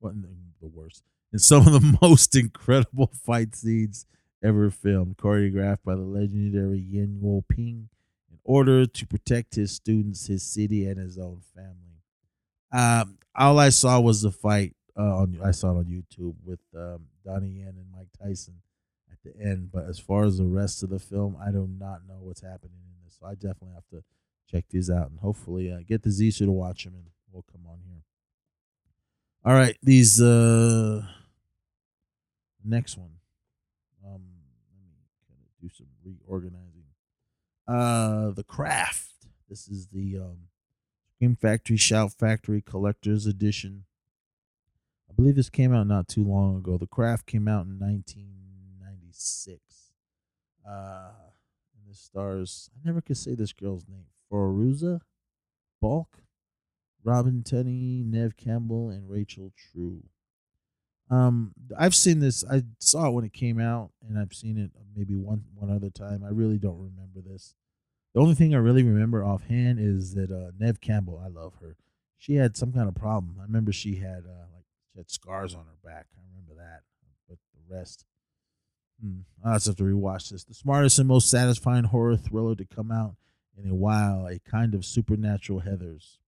well, 0.00 0.14
the 0.60 0.68
worst, 0.68 1.02
in 1.32 1.38
some 1.38 1.66
of 1.66 1.72
the 1.72 1.98
most 2.02 2.34
incredible 2.36 3.10
fight 3.24 3.54
scenes 3.54 4.06
ever 4.42 4.70
filmed, 4.70 5.16
choreographed 5.16 5.84
by 5.84 5.94
the 5.94 6.02
legendary 6.02 6.78
Yen 6.78 7.18
Wo 7.20 7.44
Ping 7.48 7.88
in 8.30 8.38
order 8.44 8.86
to 8.86 9.06
protect 9.06 9.54
his 9.54 9.72
students, 9.72 10.26
his 10.26 10.42
city, 10.42 10.86
and 10.86 10.98
his 10.98 11.18
own 11.18 11.40
family. 11.54 11.94
Um, 12.72 13.18
all 13.34 13.58
I 13.58 13.70
saw 13.70 14.00
was 14.00 14.22
the 14.22 14.30
fight. 14.30 14.74
Uh, 14.96 15.16
on 15.22 15.40
I 15.42 15.50
saw 15.50 15.72
it 15.72 15.78
on 15.78 15.84
YouTube 15.86 16.36
with 16.44 16.60
um, 16.76 17.06
Donnie 17.24 17.60
Yen 17.60 17.74
and 17.76 17.86
Mike 17.92 18.10
Tyson 18.22 18.54
at 19.10 19.18
the 19.24 19.40
end. 19.42 19.70
But 19.72 19.86
as 19.86 19.98
far 19.98 20.24
as 20.24 20.38
the 20.38 20.44
rest 20.44 20.82
of 20.82 20.90
the 20.90 21.00
film, 21.00 21.36
I 21.40 21.50
do 21.50 21.68
not 21.68 22.06
know 22.06 22.18
what's 22.20 22.42
happening 22.42 22.78
in 22.86 23.04
this. 23.04 23.16
So 23.18 23.26
I 23.26 23.34
definitely 23.34 23.74
have 23.74 23.88
to 23.90 24.04
check 24.48 24.66
these 24.70 24.90
out 24.90 25.10
and 25.10 25.18
hopefully 25.18 25.72
uh, 25.72 25.78
get 25.86 26.02
the 26.02 26.10
Zissou 26.10 26.46
to 26.46 26.52
watch 26.52 26.84
them 26.84 26.94
and 26.94 27.06
we'll 27.32 27.44
come 27.50 27.62
on 27.66 27.80
here. 27.88 28.02
All 29.46 29.52
right, 29.52 29.76
these 29.82 30.22
uh 30.22 31.02
next 32.64 32.96
one. 32.96 33.10
Um, 34.02 34.22
do 35.60 35.68
some 35.76 35.88
reorganizing. 36.02 36.84
Uh, 37.68 38.30
The 38.30 38.44
Craft. 38.44 39.10
This 39.50 39.68
is 39.68 39.88
the 39.88 40.16
um, 40.18 40.38
Scream 41.16 41.36
Factory 41.36 41.76
Shout 41.76 42.12
Factory 42.12 42.62
Collector's 42.62 43.26
Edition. 43.26 43.84
I 45.10 45.14
believe 45.14 45.36
this 45.36 45.50
came 45.50 45.74
out 45.74 45.86
not 45.86 46.08
too 46.08 46.24
long 46.24 46.56
ago. 46.56 46.78
The 46.78 46.86
Craft 46.86 47.26
came 47.26 47.46
out 47.46 47.66
in 47.66 47.78
1996. 47.78 49.60
Uh, 50.66 51.10
and 51.76 51.86
this 51.86 52.00
stars, 52.00 52.70
I 52.74 52.78
never 52.86 53.02
could 53.02 53.18
say 53.18 53.34
this 53.34 53.52
girl's 53.52 53.86
name, 53.86 54.06
Fairuza 54.32 55.02
Balk, 55.82 56.23
Robin 57.04 57.42
Tunney, 57.44 58.04
Neve 58.04 58.36
Campbell, 58.36 58.88
and 58.88 59.08
Rachel 59.08 59.52
True. 59.56 60.02
Um, 61.10 61.52
I've 61.78 61.94
seen 61.94 62.20
this. 62.20 62.44
I 62.50 62.62
saw 62.78 63.08
it 63.08 63.12
when 63.12 63.24
it 63.24 63.32
came 63.32 63.60
out, 63.60 63.90
and 64.08 64.18
I've 64.18 64.32
seen 64.32 64.56
it 64.58 64.70
maybe 64.96 65.14
one 65.14 65.44
one 65.54 65.70
other 65.70 65.90
time. 65.90 66.24
I 66.24 66.30
really 66.30 66.58
don't 66.58 66.78
remember 66.78 67.20
this. 67.20 67.54
The 68.14 68.20
only 68.20 68.34
thing 68.34 68.54
I 68.54 68.58
really 68.58 68.82
remember 68.82 69.24
offhand 69.24 69.80
is 69.80 70.14
that 70.14 70.30
uh, 70.30 70.52
Neve 70.58 70.80
Campbell. 70.80 71.20
I 71.22 71.28
love 71.28 71.54
her. 71.60 71.76
She 72.16 72.36
had 72.36 72.56
some 72.56 72.72
kind 72.72 72.88
of 72.88 72.94
problem. 72.94 73.36
I 73.38 73.42
remember 73.42 73.70
she 73.72 73.96
had 73.96 74.24
uh, 74.24 74.46
like 74.54 74.64
she 74.92 74.98
had 74.98 75.10
scars 75.10 75.54
on 75.54 75.66
her 75.66 75.88
back. 75.88 76.06
I 76.16 76.22
remember 76.30 76.54
that, 76.62 76.82
but 77.28 77.38
the 77.54 77.74
rest. 77.74 78.06
Hmm, 79.02 79.20
I 79.44 79.54
just 79.54 79.66
have 79.66 79.76
to 79.76 79.82
rewatch 79.82 80.30
this. 80.30 80.44
The 80.44 80.54
smartest 80.54 80.98
and 80.98 81.08
most 81.08 81.28
satisfying 81.28 81.84
horror 81.84 82.16
thriller 82.16 82.54
to 82.54 82.64
come 82.64 82.90
out 82.90 83.16
in 83.62 83.68
a 83.68 83.74
while. 83.74 84.26
A 84.26 84.38
kind 84.38 84.74
of 84.74 84.86
supernatural 84.86 85.62
Heathers. 85.62 86.18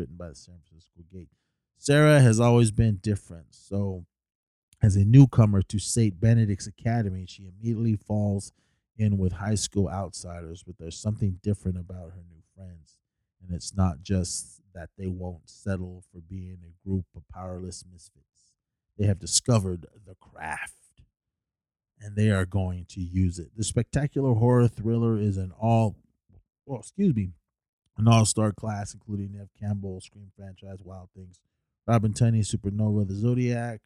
Written 0.00 0.16
by 0.16 0.30
the 0.30 0.34
San 0.34 0.56
Francisco 0.66 1.02
Gate. 1.12 1.28
Sarah 1.76 2.20
has 2.20 2.40
always 2.40 2.70
been 2.70 2.96
different. 3.02 3.48
So, 3.50 4.06
as 4.82 4.96
a 4.96 5.04
newcomer 5.04 5.60
to 5.60 5.78
St. 5.78 6.18
Benedict's 6.18 6.66
Academy, 6.66 7.26
she 7.28 7.46
immediately 7.46 7.96
falls 7.96 8.52
in 8.96 9.18
with 9.18 9.32
high 9.32 9.56
school 9.56 9.90
outsiders, 9.90 10.62
but 10.66 10.78
there's 10.78 10.98
something 10.98 11.38
different 11.42 11.76
about 11.76 12.12
her 12.12 12.24
new 12.30 12.42
friends. 12.56 12.96
And 13.42 13.54
it's 13.54 13.76
not 13.76 14.02
just 14.02 14.62
that 14.74 14.88
they 14.96 15.06
won't 15.06 15.50
settle 15.50 16.02
for 16.10 16.20
being 16.20 16.58
a 16.64 16.88
group 16.88 17.04
of 17.14 17.28
powerless 17.28 17.84
misfits, 17.92 18.54
they 18.98 19.06
have 19.06 19.18
discovered 19.18 19.86
the 20.06 20.14
craft 20.14 20.74
and 22.00 22.16
they 22.16 22.30
are 22.30 22.46
going 22.46 22.86
to 22.88 23.00
use 23.00 23.38
it. 23.38 23.50
The 23.54 23.64
spectacular 23.64 24.32
horror 24.32 24.68
thriller 24.68 25.18
is 25.18 25.36
an 25.36 25.52
all, 25.60 25.96
well, 26.64 26.80
excuse 26.80 27.14
me, 27.14 27.32
an 28.00 28.08
all 28.08 28.24
star 28.24 28.52
class, 28.52 28.94
including 28.94 29.32
Neve 29.32 29.50
Campbell, 29.58 30.00
Scream 30.00 30.30
franchise, 30.36 30.78
Wild 30.82 31.10
Things, 31.14 31.40
Robin 31.86 32.12
Tunney, 32.12 32.40
Supernova, 32.40 33.06
The 33.06 33.14
Zodiac, 33.14 33.80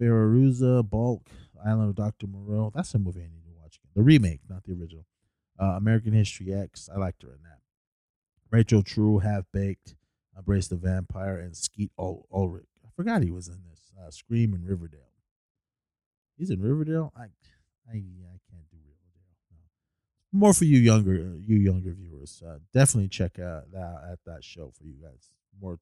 Fairuza, 0.00 0.88
Balk, 0.88 1.28
Island 1.64 1.90
of 1.90 1.96
Dr. 1.96 2.26
Moreau. 2.26 2.70
That's 2.74 2.94
a 2.94 2.98
movie 2.98 3.20
I 3.20 3.24
need 3.24 3.44
to 3.44 3.52
watch 3.60 3.76
again. 3.76 3.90
The 3.94 4.02
remake, 4.02 4.40
not 4.48 4.64
the 4.64 4.72
original. 4.72 5.06
Uh, 5.60 5.76
American 5.76 6.12
History 6.12 6.52
X. 6.52 6.88
I 6.92 6.98
liked 6.98 7.22
her 7.22 7.28
in 7.28 7.42
that. 7.42 7.58
Rachel 8.50 8.82
True, 8.82 9.18
Half 9.18 9.44
Baked, 9.52 9.94
Embrace 10.36 10.68
the 10.68 10.76
Vampire, 10.76 11.38
and 11.38 11.56
Skeet 11.56 11.90
Ul- 11.98 12.26
Ulrich. 12.32 12.66
I 12.84 12.88
forgot 12.94 13.22
he 13.22 13.30
was 13.30 13.48
in 13.48 13.58
this. 13.68 13.92
Uh, 14.00 14.10
Scream 14.10 14.54
in 14.54 14.64
Riverdale. 14.64 15.12
He's 16.36 16.50
in 16.50 16.60
Riverdale. 16.60 17.12
I, 17.16 17.22
I, 17.90 17.94
I 17.94 18.38
can't 18.50 18.68
do 18.70 18.76
Riverdale. 18.76 19.36
No. 19.50 19.58
More 20.34 20.52
for 20.52 20.64
you 20.64 20.78
younger, 20.78 21.14
you 21.14 21.56
younger 21.56 21.92
viewers. 21.92 22.42
Uh, 22.44 22.58
definitely 22.72 23.08
check 23.08 23.38
out 23.38 23.70
that 23.70 24.00
at 24.10 24.18
that 24.26 24.42
show 24.42 24.72
for 24.76 24.82
you 24.82 24.94
guys. 25.00 25.28
More 25.62 25.78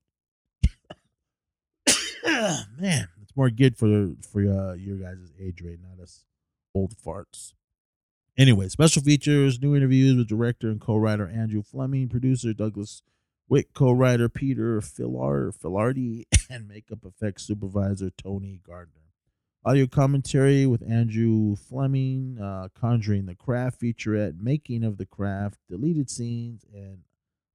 Man, 2.78 3.08
it's 3.22 3.34
more 3.34 3.48
good 3.48 3.78
for 3.78 4.10
for 4.30 4.40
uh, 4.42 4.74
your 4.74 4.98
guys' 4.98 5.32
age 5.40 5.62
rate, 5.62 5.78
not 5.82 6.02
us 6.02 6.24
old 6.74 6.94
farts. 6.94 7.54
Anyway, 8.36 8.68
special 8.68 9.00
features, 9.00 9.60
new 9.60 9.74
interviews 9.74 10.16
with 10.16 10.28
director 10.28 10.68
and 10.68 10.80
co-writer 10.80 11.26
Andrew 11.28 11.62
Fleming, 11.62 12.10
producer 12.10 12.52
Douglas 12.52 13.02
Wick, 13.48 13.72
co-writer 13.72 14.28
Peter 14.28 14.82
Filar, 14.82 15.50
Filardi, 15.52 16.24
and 16.50 16.68
makeup 16.68 17.06
effects 17.06 17.44
supervisor 17.44 18.10
Tony 18.10 18.60
Gardner. 18.66 19.01
Audio 19.64 19.86
commentary 19.86 20.66
with 20.66 20.82
Andrew 20.82 21.54
Fleming, 21.54 22.36
uh, 22.42 22.66
Conjuring 22.74 23.26
the 23.26 23.36
Craft 23.36 23.80
featurette, 23.80 24.40
Making 24.40 24.82
of 24.82 24.96
the 24.96 25.06
Craft, 25.06 25.60
deleted 25.70 26.10
scenes, 26.10 26.64
and 26.74 26.98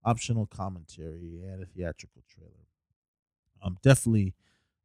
optional 0.05 0.45
commentary 0.45 1.41
and 1.45 1.61
a 1.61 1.65
theatrical 1.65 2.23
trailer. 2.33 2.65
Um, 3.61 3.77
definitely, 3.83 4.35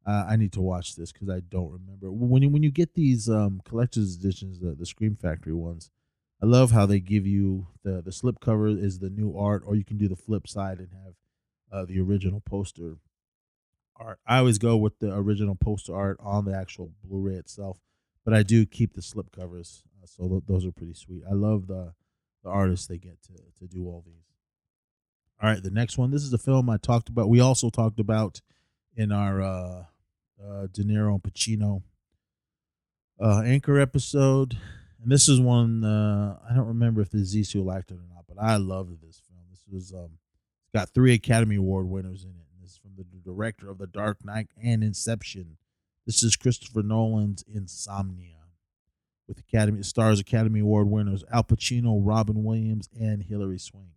uh, 0.05 0.25
I 0.27 0.35
need 0.35 0.51
to 0.51 0.61
watch 0.61 0.97
this 0.97 1.13
because 1.13 1.29
I 1.29 1.39
don't 1.39 1.71
remember 1.71 2.11
when 2.11 2.41
you 2.41 2.49
when 2.49 2.61
you 2.61 2.71
get 2.71 2.93
these 2.93 3.29
um 3.29 3.61
collector's 3.63 4.17
editions, 4.17 4.59
the 4.59 4.75
the 4.75 4.85
Scream 4.85 5.15
Factory 5.15 5.53
ones. 5.53 5.91
I 6.41 6.45
love 6.45 6.71
how 6.71 6.85
they 6.85 6.99
give 6.99 7.25
you 7.25 7.67
the 7.85 8.01
the 8.01 8.11
slip 8.11 8.41
cover 8.41 8.67
is 8.67 8.99
the 8.99 9.09
new 9.09 9.37
art, 9.37 9.63
or 9.65 9.75
you 9.75 9.85
can 9.85 9.97
do 9.97 10.09
the 10.09 10.17
flip 10.17 10.45
side 10.45 10.79
and 10.79 10.89
have 10.91 11.13
uh, 11.71 11.85
the 11.85 12.01
original 12.01 12.41
poster 12.41 12.97
art. 13.95 14.19
I 14.25 14.37
always 14.37 14.57
go 14.57 14.77
with 14.77 14.99
the 14.99 15.13
original 15.13 15.55
poster 15.55 15.95
art 15.95 16.17
on 16.19 16.45
the 16.45 16.55
actual 16.55 16.91
Blu-ray 17.03 17.35
itself, 17.35 17.79
but 18.25 18.33
I 18.33 18.43
do 18.43 18.65
keep 18.65 18.93
the 18.93 19.01
slip 19.01 19.31
covers, 19.31 19.83
uh, 20.01 20.07
so 20.07 20.27
th- 20.27 20.43
those 20.47 20.65
are 20.65 20.71
pretty 20.71 20.93
sweet. 20.93 21.23
I 21.29 21.33
love 21.33 21.67
the 21.67 21.93
the 22.43 22.49
artists 22.49 22.87
they 22.87 22.97
get 22.97 23.21
to 23.23 23.33
to 23.59 23.67
do 23.67 23.85
all 23.85 24.03
these. 24.05 24.25
All 25.41 25.49
right, 25.49 25.63
the 25.63 25.71
next 25.71 25.97
one. 25.97 26.11
This 26.11 26.23
is 26.23 26.33
a 26.33 26.37
film 26.37 26.69
I 26.69 26.77
talked 26.77 27.09
about. 27.09 27.29
We 27.29 27.39
also 27.39 27.69
talked 27.69 27.99
about 27.99 28.41
in 28.95 29.11
our 29.11 29.41
uh, 29.41 29.83
uh, 30.41 30.67
De 30.71 30.83
Niro 30.83 31.13
and 31.13 31.23
Pacino 31.23 31.83
uh, 33.19 33.41
anchor 33.45 33.79
episode, 33.79 34.57
and 35.01 35.11
this 35.11 35.27
is 35.27 35.39
one 35.39 35.83
uh, 35.83 36.37
I 36.49 36.53
don't 36.53 36.67
remember 36.67 37.01
if 37.01 37.09
the 37.09 37.19
Zissou 37.19 37.75
acted 37.75 37.97
or 37.97 38.07
not, 38.13 38.25
but 38.27 38.41
I 38.41 38.57
loved 38.57 39.01
this 39.01 39.21
film. 39.27 39.43
This 39.49 39.63
was 39.71 39.93
um, 39.93 40.17
got 40.73 40.89
three 40.89 41.13
Academy 41.13 41.55
Award 41.55 41.87
winners 41.87 42.23
in 42.23 42.31
it. 42.31 42.42
The 42.97 43.05
director 43.23 43.69
of 43.69 43.77
The 43.77 43.87
Dark 43.87 44.23
Knight 44.23 44.49
and 44.61 44.83
Inception. 44.83 45.57
This 46.05 46.23
is 46.23 46.35
Christopher 46.35 46.83
Nolan's 46.83 47.43
Insomnia, 47.53 48.37
with 49.27 49.39
Academy 49.39 49.83
stars 49.83 50.19
Academy 50.19 50.59
Award 50.59 50.89
winners 50.89 51.23
Al 51.31 51.43
Pacino, 51.43 51.99
Robin 52.01 52.43
Williams, 52.43 52.89
and 52.99 53.23
Hilary 53.23 53.59
Swank. 53.59 53.87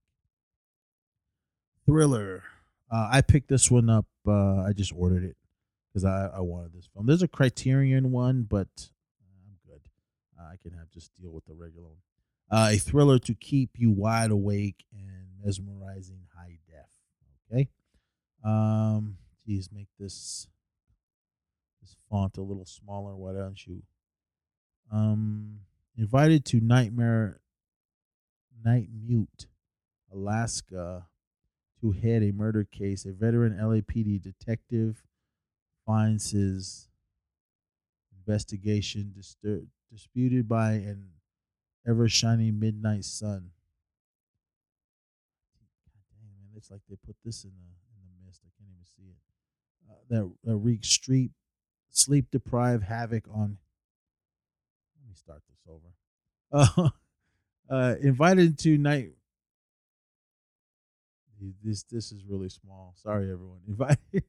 Thriller. 1.85 2.45
Uh, 2.91 3.09
I 3.13 3.21
picked 3.21 3.49
this 3.49 3.71
one 3.71 3.91
up. 3.91 4.07
Uh, 4.27 4.61
I 4.63 4.73
just 4.73 4.93
ordered 4.95 5.25
it 5.25 5.37
because 5.89 6.05
I, 6.05 6.31
I 6.37 6.41
wanted 6.41 6.73
this 6.73 6.89
film. 6.93 7.07
There's 7.07 7.23
a 7.23 7.29
Criterion 7.29 8.13
one, 8.13 8.43
but 8.43 8.69
I'm 8.79 9.57
good. 9.67 9.81
Uh, 10.39 10.45
I 10.53 10.57
can 10.63 10.73
have 10.79 10.91
just 10.91 11.15
deal 11.15 11.31
with 11.31 11.45
the 11.47 11.55
regular 11.55 11.89
one. 11.89 11.99
Uh, 12.49 12.69
a 12.73 12.77
thriller 12.77 13.19
to 13.19 13.35
keep 13.35 13.71
you 13.75 13.91
wide 13.91 14.31
awake 14.31 14.85
and 14.93 15.27
mesmerizing 15.45 16.21
high 16.37 16.59
def. 16.69 16.87
Okay. 17.51 17.69
Um. 18.47 19.17
Geez, 19.45 19.69
make 19.73 19.89
this 19.99 20.49
this 21.81 21.97
font 22.11 22.37
a 22.37 22.43
little 22.43 22.65
smaller. 22.65 23.17
Why 23.17 23.33
don't 23.33 23.67
you? 23.67 23.83
Um. 24.93 25.61
Invited 25.99 26.45
to 26.47 26.61
Nightmare 26.61 27.41
Nightmute, 28.65 29.47
Alaska 30.13 31.07
to 31.81 31.93
head 31.93 32.23
a 32.23 32.33
murder 32.33 32.65
case, 32.65 33.05
a 33.05 33.13
veteran 33.13 33.59
LAPD 33.59 34.21
detective 34.21 35.03
finds 35.85 36.31
his 36.31 36.89
investigation 38.19 39.15
distur- 39.17 39.67
disputed 39.93 40.49
by 40.49 40.73
an 40.73 41.11
ever 41.87 42.09
shining 42.09 42.59
midnight 42.59 43.05
sun. 43.05 43.51
God 45.95 46.03
dang, 46.11 46.31
man, 46.37 46.51
it's 46.57 46.71
like 46.71 46.81
they 46.89 46.97
put 46.97 47.17
this 47.25 47.45
in 47.45 47.51
the 47.51 47.71
in 47.95 48.09
the 48.09 48.27
mist. 48.27 48.43
I 48.45 48.51
can't 48.59 48.71
even 48.73 48.85
see 48.85 49.11
it. 49.11 49.17
Uh, 49.89 49.95
that, 50.45 50.57
wreaks 50.57 50.89
street 50.89 51.31
sleep 51.91 52.31
deprived 52.31 52.85
havoc 52.85 53.25
on. 53.33 53.59
Let 55.01 55.09
me 55.09 55.15
start 55.15 55.43
this 55.49 55.61
over. 55.69 55.95
Uh, 56.53 56.91
uh, 57.75 57.95
invited 58.01 58.59
to 58.61 58.79
night 58.79 59.13
this 61.63 61.83
this 61.85 62.13
is 62.13 62.25
really 62.25 62.49
small. 62.49 62.95
Sorry, 62.97 63.31
everyone. 63.31 63.61
Invited 63.69 64.25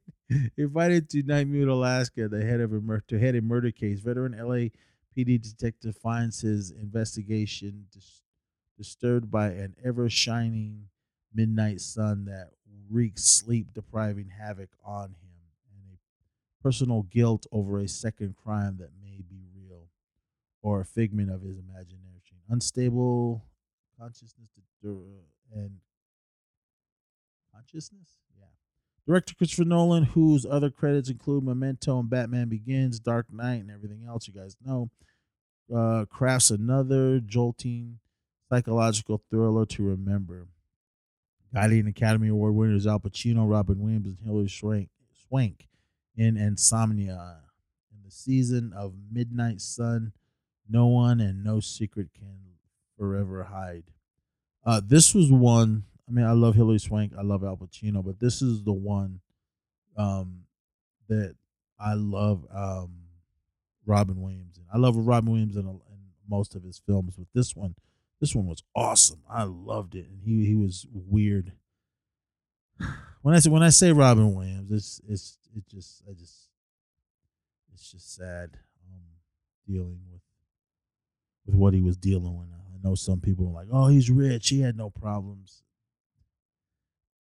invited 0.57 1.09
to 1.11 1.23
Nightmute, 1.23 1.69
Alaska, 1.69 2.27
the 2.27 2.43
head 2.43 2.59
of 2.59 2.73
a 2.73 2.81
mur- 2.81 3.03
to 3.07 3.19
head 3.19 3.35
a 3.35 3.41
murder 3.41 3.71
case. 3.71 3.99
Veteran 3.99 4.33
LAPD 4.33 5.41
detective 5.41 5.95
finds 5.95 6.41
his 6.41 6.71
investigation 6.71 7.85
dis- 7.93 8.23
disturbed 8.77 9.31
by 9.31 9.47
an 9.47 9.75
ever 9.83 10.09
shining 10.09 10.87
midnight 11.33 11.81
sun 11.81 12.25
that 12.25 12.51
wreaks 12.89 13.23
sleep 13.23 13.73
depriving 13.73 14.29
havoc 14.29 14.69
on 14.83 15.09
him, 15.09 15.26
personal 16.67 17.03
guilt 17.03 17.47
over 17.53 17.79
a 17.79 17.87
second 17.87 18.35
crime 18.35 18.75
that 18.77 18.89
may 19.01 19.21
be 19.29 19.45
real 19.55 19.87
or 20.61 20.81
a 20.81 20.85
figment 20.85 21.31
of 21.31 21.41
his 21.41 21.57
imagination. 21.57 22.35
Unstable 22.49 23.41
consciousness 23.97 24.49
and 24.83 25.77
consciousness. 27.55 28.17
Yeah. 28.37 28.47
Director 29.07 29.33
Christopher 29.35 29.63
Nolan, 29.63 30.03
whose 30.03 30.45
other 30.45 30.69
credits 30.69 31.09
include 31.09 31.45
Memento 31.45 31.97
and 31.99 32.09
Batman 32.09 32.49
Begins, 32.49 32.99
Dark 32.99 33.27
Knight, 33.31 33.61
and 33.61 33.71
everything 33.71 34.03
else 34.05 34.27
you 34.27 34.33
guys 34.33 34.57
know, 34.65 34.89
uh, 35.73 36.03
crafts 36.09 36.51
another 36.51 37.21
jolting 37.21 37.99
psychological 38.49 39.23
thriller 39.29 39.65
to 39.67 39.83
remember. 39.83 40.47
Guiding 41.53 41.87
Academy 41.87 42.27
Award 42.27 42.55
winners 42.55 42.85
Al 42.85 42.99
Pacino, 42.99 43.49
Robin 43.49 43.79
Williams, 43.79 44.07
and 44.07 44.17
Hilary 44.21 44.49
Swank, 44.49 44.89
Swank 45.29 45.66
in 46.17 46.35
Insomnia. 46.37 47.43
In 47.91 48.03
the 48.03 48.11
season 48.11 48.73
of 48.73 48.93
Midnight 49.11 49.61
Sun, 49.61 50.13
no 50.67 50.87
one 50.87 51.21
and 51.21 51.43
no 51.43 51.59
secret 51.59 52.09
can 52.13 52.39
forever 52.97 53.43
hide. 53.43 53.85
Uh, 54.65 54.81
this 54.83 55.13
was 55.15 55.31
one 55.31 55.85
I 56.07 56.11
mean, 56.11 56.25
I 56.25 56.31
love 56.31 56.55
Hilary 56.55 56.79
Swank. 56.79 57.13
I 57.17 57.21
love 57.21 57.43
Al 57.43 57.57
Pacino, 57.57 58.03
but 58.03 58.19
this 58.19 58.41
is 58.41 58.63
the 58.63 58.73
one 58.73 59.19
um, 59.97 60.45
that 61.09 61.35
I 61.79 61.95
love 61.95 62.45
um, 62.53 62.93
Robin 63.85 64.21
Williams. 64.21 64.59
I 64.73 64.77
love 64.77 64.95
Robin 64.95 65.31
Williams 65.31 65.57
in, 65.57 65.65
a, 65.65 65.71
in 65.71 65.99
most 66.27 66.55
of 66.55 66.63
his 66.63 66.79
films, 66.79 67.15
but 67.17 67.27
this 67.33 67.55
one, 67.55 67.75
this 68.21 68.33
one 68.33 68.47
was 68.47 68.63
awesome. 68.73 69.21
I 69.29 69.43
loved 69.43 69.95
it, 69.95 70.07
and 70.07 70.21
he 70.23 70.45
he 70.45 70.55
was 70.55 70.87
weird. 70.91 71.51
When 73.21 73.35
I 73.35 73.39
say 73.39 73.49
when 73.49 73.63
I 73.63 73.69
say 73.69 73.91
Robin 73.91 74.33
Williams, 74.33 74.71
it's 74.71 75.01
it's 75.07 75.37
it 75.55 75.67
just 75.67 76.03
I 76.09 76.13
just 76.13 76.49
it's 77.73 77.91
just 77.91 78.15
sad 78.15 78.51
um, 78.93 79.01
dealing 79.67 79.99
with 80.11 80.21
with 81.45 81.55
what 81.55 81.73
he 81.73 81.81
was 81.81 81.97
dealing 81.97 82.37
with. 82.37 82.47
I 82.51 82.87
know 82.87 82.95
some 82.95 83.19
people 83.21 83.45
were 83.45 83.53
like, 83.53 83.67
"Oh, 83.71 83.87
he's 83.87 84.09
rich. 84.09 84.49
He 84.49 84.61
had 84.61 84.77
no 84.77 84.89
problems." 84.89 85.63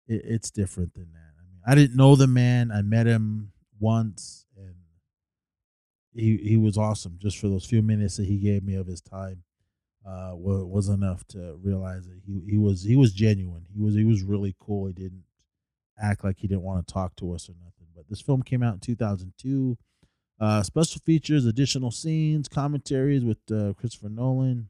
it, 0.07 0.21
it's 0.25 0.51
different 0.51 0.93
than 0.93 1.11
that. 1.13 1.33
I 1.39 1.43
mean, 1.49 1.61
I 1.65 1.75
didn't 1.75 1.97
know 1.97 2.15
the 2.15 2.27
man. 2.27 2.71
I 2.71 2.81
met 2.81 3.07
him 3.07 3.51
once, 3.79 4.45
and 4.57 4.75
he 6.13 6.37
he 6.37 6.57
was 6.57 6.77
awesome. 6.77 7.17
Just 7.21 7.37
for 7.37 7.47
those 7.47 7.65
few 7.65 7.81
minutes 7.81 8.17
that 8.17 8.25
he 8.25 8.37
gave 8.37 8.63
me 8.63 8.75
of 8.75 8.87
his 8.87 9.01
time, 9.01 9.43
uh, 10.05 10.31
was, 10.33 10.65
was 10.65 10.89
enough 10.89 11.25
to 11.29 11.57
realize 11.61 12.05
that 12.07 12.19
he 12.25 12.41
he 12.51 12.57
was 12.57 12.83
he 12.83 12.95
was 12.95 13.13
genuine. 13.13 13.65
He 13.73 13.81
was 13.81 13.95
he 13.95 14.05
was 14.05 14.23
really 14.23 14.55
cool. 14.59 14.87
He 14.87 14.93
didn't 14.93 15.23
act 16.01 16.23
like 16.23 16.37
he 16.39 16.47
didn't 16.47 16.63
want 16.63 16.85
to 16.85 16.93
talk 16.93 17.15
to 17.17 17.33
us 17.33 17.49
or 17.49 17.53
nothing. 17.53 17.87
But 17.95 18.09
this 18.09 18.21
film 18.21 18.41
came 18.41 18.63
out 18.63 18.73
in 18.73 18.79
2002. 18.79 19.77
Uh, 20.39 20.63
special 20.63 21.01
features, 21.05 21.45
additional 21.45 21.91
scenes, 21.91 22.47
commentaries 22.47 23.23
with 23.23 23.37
uh, 23.51 23.73
Christopher 23.73 24.09
Nolan. 24.09 24.69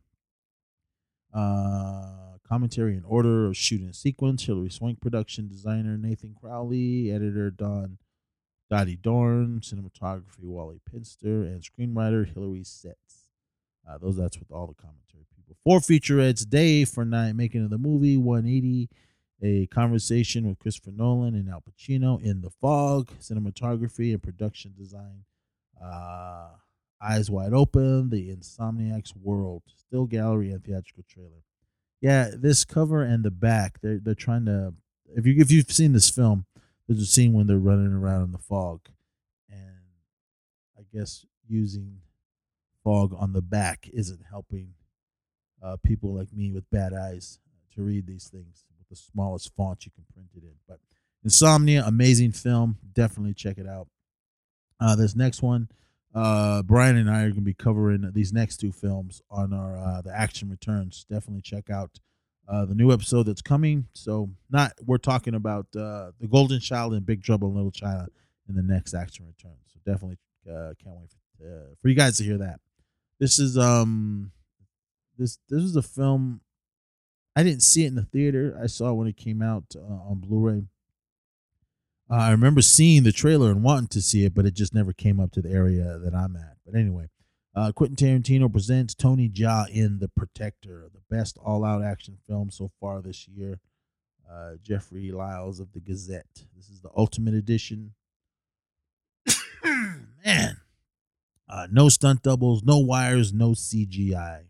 Uh, 1.33 2.25
commentary 2.47 2.95
in 2.95 3.03
order 3.03 3.47
of 3.47 3.57
shooting 3.57 3.91
sequence. 3.91 4.45
Hilary 4.45 4.69
Swank, 4.69 5.01
production 5.01 5.47
designer 5.47 5.97
Nathan 5.97 6.35
Crowley, 6.39 7.11
editor 7.11 7.49
Don 7.49 7.97
Dottie 8.69 8.95
Dorn, 8.95 9.61
cinematography 9.61 10.43
Wally 10.43 10.79
Pfister, 10.89 11.43
and 11.43 11.61
screenwriter 11.61 12.31
Hilary 12.31 12.61
Setz. 12.63 13.29
Uh, 13.87 13.97
those 13.97 14.17
that's 14.17 14.39
with 14.39 14.51
all 14.51 14.67
the 14.67 14.73
commentary 14.73 15.25
people. 15.35 15.55
Four 15.63 15.79
featurettes: 15.79 16.47
Day 16.47 16.85
for 16.85 17.05
Night, 17.05 17.35
making 17.35 17.63
of 17.63 17.69
the 17.69 17.77
movie 17.77 18.17
180, 18.17 18.89
a 19.45 19.67
conversation 19.67 20.47
with 20.47 20.59
Christopher 20.59 20.91
Nolan 20.91 21.35
and 21.35 21.49
Al 21.49 21.61
Pacino 21.61 22.21
in 22.21 22.41
the 22.41 22.49
Fog, 22.49 23.11
cinematography 23.21 24.11
and 24.11 24.23
production 24.23 24.73
design. 24.77 25.23
Uh, 25.81 26.47
Eyes 27.01 27.29
Wide 27.29 27.53
Open, 27.53 28.09
The 28.09 28.29
Insomniac's 28.35 29.13
World, 29.15 29.63
still 29.77 30.05
gallery 30.05 30.51
and 30.51 30.63
theatrical 30.63 31.03
trailer 31.07 31.43
yeah, 32.05 32.29
this 32.37 32.65
cover 32.65 33.01
and 33.01 33.23
the 33.23 33.31
back, 33.31 33.79
they're 33.81 33.97
they're 33.97 34.13
trying 34.13 34.45
to. 34.45 34.73
If 35.15 35.25
you 35.25 35.35
if 35.37 35.51
you've 35.51 35.71
seen 35.71 35.93
this 35.93 36.09
film, 36.09 36.45
there's 36.87 37.01
a 37.01 37.05
scene 37.05 37.33
when 37.33 37.47
they're 37.47 37.57
running 37.57 37.93
around 37.93 38.25
in 38.25 38.31
the 38.31 38.37
fog, 38.37 38.81
and 39.49 39.79
I 40.77 40.83
guess 40.93 41.25
using 41.47 41.97
fog 42.83 43.15
on 43.17 43.33
the 43.33 43.41
back 43.41 43.89
isn't 43.91 44.21
helping 44.29 44.73
uh, 45.63 45.77
people 45.83 46.13
like 46.13 46.31
me 46.31 46.51
with 46.51 46.69
bad 46.69 46.93
eyes 46.93 47.39
to 47.73 47.81
read 47.81 48.05
these 48.05 48.27
things 48.27 48.65
the 48.95 49.11
smallest 49.11 49.53
font 49.55 49.85
you 49.85 49.91
can 49.91 50.05
print 50.13 50.29
it 50.35 50.43
in. 50.43 50.55
But 50.67 50.79
Insomnia, 51.23 51.83
amazing 51.85 52.31
film. 52.31 52.77
Definitely 52.93 53.33
check 53.33 53.57
it 53.57 53.67
out. 53.67 53.87
Uh, 54.79 54.95
this 54.95 55.15
next 55.15 55.41
one, 55.41 55.69
uh, 56.13 56.61
Brian 56.63 56.97
and 56.97 57.09
I 57.09 57.21
are 57.21 57.29
going 57.29 57.35
to 57.35 57.41
be 57.41 57.53
covering 57.53 58.11
these 58.13 58.31
next 58.31 58.57
two 58.57 58.71
films 58.71 59.21
on 59.29 59.53
our 59.53 59.77
uh, 59.77 60.01
the 60.01 60.15
Action 60.15 60.49
Returns. 60.49 61.05
Definitely 61.09 61.41
check 61.41 61.69
out 61.69 61.99
uh, 62.47 62.65
the 62.65 62.75
new 62.75 62.91
episode 62.91 63.23
that's 63.23 63.41
coming. 63.41 63.87
So, 63.93 64.29
not 64.51 64.73
we're 64.85 64.97
talking 64.97 65.33
about 65.33 65.65
uh, 65.75 66.11
the 66.19 66.27
Golden 66.29 66.59
Child 66.59 66.93
and 66.93 67.05
Big 67.05 67.23
Trouble 67.23 67.49
in 67.49 67.55
Little 67.55 67.71
China 67.71 68.07
in 68.47 68.55
the 68.55 68.61
next 68.61 68.93
Action 68.93 69.25
Returns. 69.25 69.73
So 69.73 69.79
definitely 69.85 70.17
uh, 70.47 70.73
can't 70.83 70.95
wait 70.95 71.09
for, 71.39 71.75
for 71.81 71.87
you 71.87 71.95
guys 71.95 72.17
to 72.17 72.23
hear 72.23 72.37
that. 72.37 72.59
This 73.19 73.39
is 73.39 73.57
um 73.57 74.31
this 75.17 75.39
this 75.49 75.63
is 75.63 75.75
a 75.75 75.81
film. 75.81 76.41
I 77.35 77.43
didn't 77.43 77.63
see 77.63 77.83
it 77.83 77.87
in 77.87 77.95
the 77.95 78.03
theater. 78.03 78.57
I 78.61 78.67
saw 78.67 78.91
it 78.91 78.93
when 78.93 79.07
it 79.07 79.17
came 79.17 79.41
out 79.41 79.75
uh, 79.75 79.79
on 79.79 80.19
Blu-ray. 80.19 80.63
Uh, 82.09 82.13
I 82.13 82.31
remember 82.31 82.61
seeing 82.61 83.03
the 83.03 83.11
trailer 83.11 83.51
and 83.51 83.63
wanting 83.63 83.87
to 83.89 84.01
see 84.01 84.25
it, 84.25 84.33
but 84.33 84.45
it 84.45 84.53
just 84.53 84.73
never 84.73 84.93
came 84.93 85.19
up 85.19 85.31
to 85.31 85.41
the 85.41 85.51
area 85.51 85.99
that 85.99 86.13
I'm 86.13 86.35
at. 86.35 86.57
But 86.65 86.75
anyway, 86.75 87.09
uh, 87.55 87.71
Quentin 87.71 87.95
Tarantino 87.95 88.51
presents 88.51 88.93
Tony 88.93 89.27
Jaa 89.27 89.67
in 89.69 89.99
The 89.99 90.07
Protector, 90.09 90.89
the 90.93 91.15
best 91.15 91.37
all-out 91.43 91.83
action 91.83 92.17
film 92.27 92.51
so 92.51 92.71
far 92.79 93.01
this 93.01 93.27
year. 93.27 93.59
Uh, 94.31 94.53
Jeffrey 94.61 95.11
Lyles 95.11 95.59
of 95.59 95.71
the 95.73 95.79
Gazette. 95.79 96.45
This 96.55 96.69
is 96.69 96.81
the 96.81 96.89
Ultimate 96.95 97.33
Edition. 97.33 97.93
Man, 99.63 100.57
uh, 101.49 101.67
no 101.71 101.89
stunt 101.89 102.23
doubles, 102.23 102.63
no 102.63 102.79
wires, 102.79 103.33
no 103.33 103.51
CGI. 103.51 104.45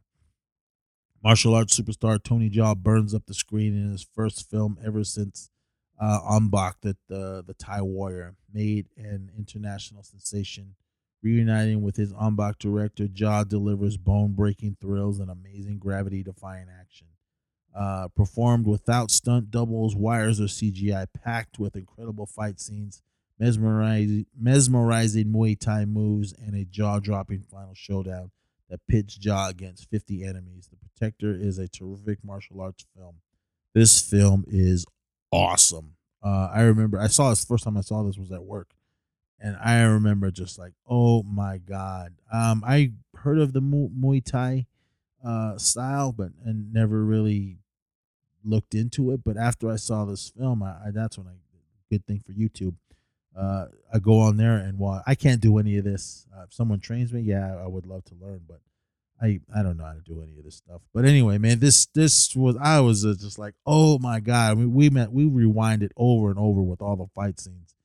Martial 1.25 1.55
arts 1.55 1.79
superstar 1.79 2.21
Tony 2.21 2.51
Jaa 2.51 2.75
burns 2.77 3.15
up 3.15 3.25
the 3.25 3.33
screen 3.33 3.73
in 3.75 3.89
his 3.89 4.05
first 4.13 4.47
film 4.47 4.77
ever 4.85 5.03
since 5.03 5.49
uh, 5.99 6.19
Ong-Bak, 6.23 6.81
the, 6.81 6.95
the, 7.07 7.55
Thai 7.57 7.81
warrior, 7.81 8.35
made 8.53 8.89
an 8.95 9.31
international 9.35 10.03
sensation. 10.03 10.75
Reuniting 11.23 11.81
with 11.81 11.95
his 11.95 12.13
Ong-Bak 12.13 12.59
director, 12.59 13.07
Jaa 13.07 13.43
delivers 13.49 13.97
bone 13.97 14.33
breaking 14.33 14.77
thrills 14.79 15.19
and 15.19 15.31
amazing 15.31 15.79
gravity 15.79 16.21
defying 16.21 16.67
action. 16.79 17.07
Uh, 17.75 18.07
performed 18.15 18.67
without 18.67 19.09
stunt 19.09 19.49
doubles, 19.49 19.95
wires, 19.95 20.39
or 20.39 20.43
CGI, 20.43 21.07
packed 21.11 21.57
with 21.57 21.75
incredible 21.75 22.27
fight 22.27 22.59
scenes 22.59 23.01
mesmerizing, 23.39 24.27
mesmerizing 24.39 25.33
Muay 25.33 25.59
Thai 25.59 25.85
moves, 25.85 26.33
and 26.33 26.53
a 26.53 26.65
jaw 26.65 26.99
dropping 26.99 27.41
final 27.41 27.73
showdown 27.73 28.29
that 28.69 28.80
pits 28.89 29.17
Jaa 29.17 29.49
against 29.49 29.89
50 29.89 30.23
enemies. 30.23 30.69
The 30.69 30.78
Protector 30.78 31.34
is 31.34 31.58
a 31.58 31.67
terrific 31.67 32.19
martial 32.23 32.62
arts 32.62 32.86
film. 32.95 33.17
This 33.73 34.01
film 34.01 34.45
is 34.47 34.86
awesome. 35.32 35.95
Uh, 36.23 36.49
I 36.54 36.62
remember 36.62 36.99
I 36.99 37.08
saw 37.08 37.30
this 37.30 37.45
first 37.45 37.65
time 37.65 37.78
I 37.78 37.82
saw 37.82 38.04
this 38.04 38.17
was 38.17 38.32
at 38.32 38.43
work, 38.43 38.71
and 39.39 39.58
I 39.63 39.82
remember 39.82 40.32
just 40.32 40.58
like, 40.58 40.73
oh 40.89 41.21
my 41.23 41.58
god. 41.60 42.13
Um, 42.34 42.63
I 42.65 42.93
heard 43.17 43.38
of 43.38 43.54
the 43.54 43.62
Muay 43.62 44.23
Thai 44.23 44.65
uh, 45.23 45.58
style, 45.58 46.12
but 46.12 46.30
and 46.43 46.73
never 46.73 47.04
really 47.04 47.60
looked 48.43 48.73
into 48.73 49.12
it. 49.12 49.23
But 49.23 49.38
after 49.38 49.69
I 49.69 49.75
saw 49.75 50.06
this 50.06 50.32
film, 50.36 50.63
I, 50.63 50.88
I 50.88 50.91
that's 50.91 51.17
when 51.17 51.28
I 51.28 51.34
good 51.91 52.06
thing 52.06 52.21
for 52.25 52.34
YouTube 52.34 52.75
uh, 53.38 53.65
I 53.93 54.00
go 54.00 54.19
on 54.19 54.38
there 54.38 54.56
and 54.56 54.78
while 54.80 55.04
I 55.06 55.15
can't 55.15 55.41
do 55.41 55.58
any 55.58 55.78
of 55.78 55.84
this, 55.84 56.26
uh, 56.36 56.43
if 56.43 56.54
someone 56.54 56.80
trains 56.80 57.12
me, 57.12 57.21
yeah, 57.21 57.56
I 57.62 57.67
would 57.67 57.86
love 57.86 58.06
to 58.06 58.15
learn, 58.15 58.41
but 58.48 58.62
I 59.21 59.39
I 59.54 59.63
don't 59.63 59.78
know 59.78 59.86
how 59.86 59.93
to 59.93 60.02
do 60.02 60.21
any 60.21 60.38
of 60.38 60.43
this 60.43 60.56
stuff. 60.56 60.82
But 60.93 61.06
anyway, 61.06 61.38
man, 61.38 61.60
this 61.60 61.86
this 61.88 62.36
was 62.36 62.58
I 62.62 62.80
was 62.80 63.06
uh, 63.06 63.15
just 63.19 63.39
like, 63.39 63.56
oh 63.65 64.00
my 64.00 64.19
god, 64.19 64.58
we 64.58 64.65
we 64.65 64.89
met 64.89 65.12
we 65.12 65.26
rewinded 65.26 65.91
over 65.98 66.30
and 66.30 66.39
over 66.39 66.62
with 66.62 66.82
all 66.82 66.95
the 66.95 67.08
fight 67.15 67.39
scenes 67.39 67.76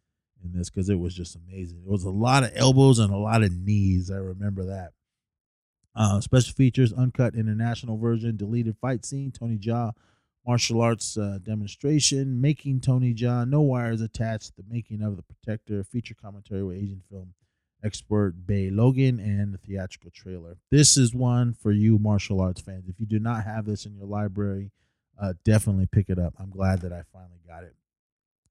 in 0.45 0.53
this 0.53 0.71
because 0.71 0.89
it 0.89 0.99
was 0.99 1.15
just 1.15 1.37
amazing. 1.37 1.83
It 1.85 1.91
was 1.91 2.05
a 2.05 2.11
lot 2.11 2.45
of 2.45 2.53
elbows 2.55 2.99
and 2.99 3.13
a 3.13 3.17
lot 3.17 3.43
of 3.43 3.53
knees. 3.53 4.11
I 4.11 4.17
remember 4.17 4.65
that. 4.67 4.93
Uh, 5.95 6.21
special 6.21 6.55
features, 6.55 6.93
uncut 6.93 7.35
international 7.35 7.99
version, 7.99 8.37
deleted 8.37 8.77
fight 8.81 9.05
scene, 9.05 9.33
Tony 9.33 9.59
Jaa 9.59 9.93
martial 10.46 10.81
arts 10.81 11.16
uh, 11.16 11.38
demonstration, 11.42 12.40
making 12.40 12.81
Tony 12.81 13.14
Jaa, 13.14 13.48
no 13.48 13.61
wires 13.61 14.00
attached, 14.00 14.57
the 14.57 14.64
making 14.68 15.03
of 15.03 15.16
the 15.16 15.22
Protector, 15.22 15.85
feature 15.85 16.14
commentary 16.14 16.62
with 16.62 16.76
Asian 16.76 17.03
film 17.11 17.35
expert 17.85 18.46
Bey 18.46 18.70
Logan, 18.70 19.18
and 19.18 19.55
the 19.55 19.59
theatrical 19.59 20.11
trailer. 20.11 20.59
This 20.70 20.96
is 20.96 21.14
one 21.14 21.55
for 21.55 21.72
you 21.72 21.98
martial 21.98 22.40
arts 22.40 22.61
fans. 22.61 22.88
If 22.88 23.00
you 23.00 23.07
do 23.07 23.18
not 23.18 23.44
have 23.44 23.64
this 23.64 23.87
in 23.87 23.94
your 23.96 24.07
library, 24.07 24.70
uh, 25.20 25.35
definitely 25.44 25.87
pick 25.87 26.09
it 26.11 26.18
up. 26.18 26.35
I'm 26.38 26.50
glad 26.50 26.81
that 26.83 26.92
I 26.92 27.03
finally 27.12 27.40
got 27.46 27.64
it. 27.64 27.74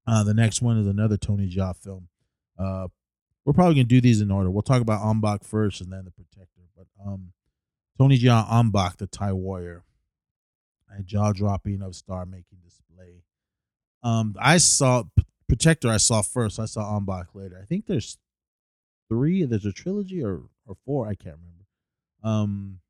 Uh, 0.06 0.24
the 0.24 0.34
next 0.34 0.62
one 0.62 0.78
is 0.78 0.86
another 0.86 1.16
Tony 1.16 1.48
Jaa 1.48 1.76
film. 1.76 2.08
Uh, 2.58 2.88
we're 3.44 3.52
probably 3.52 3.74
gonna 3.74 3.84
do 3.84 4.00
these 4.00 4.20
in 4.20 4.30
order. 4.30 4.50
We'll 4.50 4.62
talk 4.62 4.82
about 4.82 5.02
Ong-Bak 5.02 5.44
first, 5.44 5.80
and 5.80 5.92
then 5.92 6.04
the 6.04 6.10
Protector. 6.10 6.62
But 6.76 6.86
um, 7.04 7.32
Tony 7.98 8.18
Jaa 8.18 8.50
Ong-Bak, 8.50 8.96
the 8.96 9.06
Thai 9.06 9.32
warrior 9.32 9.84
a 10.98 11.02
jaw 11.02 11.32
dropping 11.32 11.82
of 11.82 11.94
star 11.94 12.26
making 12.26 12.58
display. 12.64 13.22
Um, 14.02 14.34
I 14.40 14.58
saw 14.58 15.04
Protector. 15.48 15.88
I 15.88 15.98
saw 15.98 16.22
first. 16.22 16.58
I 16.58 16.64
saw 16.66 16.96
Ong-Bak 16.96 17.34
later. 17.34 17.58
I 17.60 17.66
think 17.66 17.86
there's 17.86 18.18
three. 19.08 19.44
There's 19.44 19.66
a 19.66 19.72
trilogy 19.72 20.22
or 20.22 20.42
or 20.66 20.76
four. 20.86 21.06
I 21.06 21.14
can't 21.14 21.36
remember. 21.36 21.64
Um, 22.22 22.80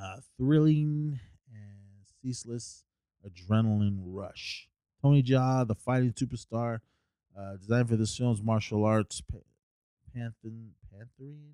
uh, 0.00 0.16
thrilling 0.36 1.20
and 1.52 2.06
ceaseless 2.22 2.84
adrenaline 3.26 3.98
rush. 4.04 4.68
Tony 5.02 5.22
Jaa, 5.22 5.66
the 5.66 5.74
fighting 5.74 6.12
superstar, 6.12 6.80
uh, 7.38 7.56
designed 7.56 7.88
for 7.88 7.96
this 7.96 8.16
film's 8.16 8.42
martial 8.42 8.84
arts, 8.84 9.22
Panther, 10.14 10.50
Pantherian. 10.92 11.52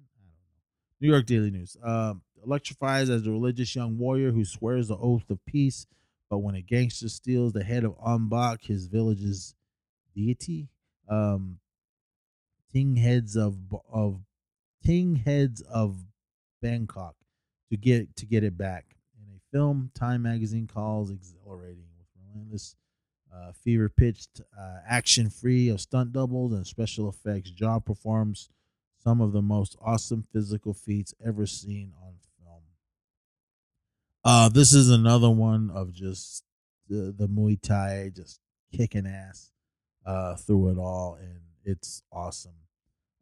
New 1.06 1.12
York 1.12 1.26
Daily 1.26 1.52
News. 1.52 1.76
Uh, 1.80 2.14
electrifies 2.44 3.10
as 3.10 3.28
a 3.28 3.30
religious 3.30 3.76
young 3.76 3.96
warrior 3.96 4.32
who 4.32 4.44
swears 4.44 4.88
the 4.88 4.96
oath 4.96 5.30
of 5.30 5.38
peace, 5.46 5.86
but 6.28 6.38
when 6.38 6.56
a 6.56 6.60
gangster 6.60 7.08
steals 7.08 7.52
the 7.52 7.62
head 7.62 7.84
of 7.84 7.94
Ong-Bak, 8.04 8.64
his 8.64 8.88
village's 8.88 9.54
deity, 10.16 10.68
um, 11.08 11.60
Ting 12.72 12.96
heads 12.96 13.36
of 13.36 13.56
of 13.88 14.18
Ting 14.84 15.14
heads 15.14 15.60
of 15.62 15.96
Bangkok 16.60 17.14
to 17.70 17.76
get 17.76 18.16
to 18.16 18.26
get 18.26 18.42
it 18.42 18.58
back. 18.58 18.96
In 19.16 19.32
a 19.32 19.56
film, 19.56 19.92
Time 19.94 20.22
magazine 20.22 20.66
calls 20.66 21.12
exhilarating 21.12 21.86
with 21.96 22.08
relentless, 22.20 22.74
uh, 23.32 23.52
fever 23.52 23.88
pitched, 23.88 24.40
uh, 24.58 24.78
action 24.84 25.30
free 25.30 25.68
of 25.68 25.80
stunt 25.80 26.12
doubles 26.12 26.52
and 26.52 26.66
special 26.66 27.08
effects. 27.08 27.52
Jaa 27.52 27.82
performs 27.82 28.50
some 29.06 29.20
of 29.20 29.30
the 29.30 29.40
most 29.40 29.76
awesome 29.80 30.24
physical 30.32 30.74
feats 30.74 31.14
ever 31.24 31.46
seen 31.46 31.92
on 32.02 32.14
film. 32.42 32.60
Uh, 34.24 34.48
this 34.48 34.74
is 34.74 34.90
another 34.90 35.30
one 35.30 35.70
of 35.72 35.92
just 35.92 36.42
the, 36.88 37.14
the 37.16 37.28
Muay 37.28 37.56
Thai 37.60 38.10
just 38.12 38.40
kicking 38.74 39.06
ass 39.06 39.52
uh, 40.04 40.34
through 40.34 40.70
it 40.70 40.76
all, 40.78 41.16
and 41.20 41.38
it's 41.64 42.02
awesome. 42.10 42.56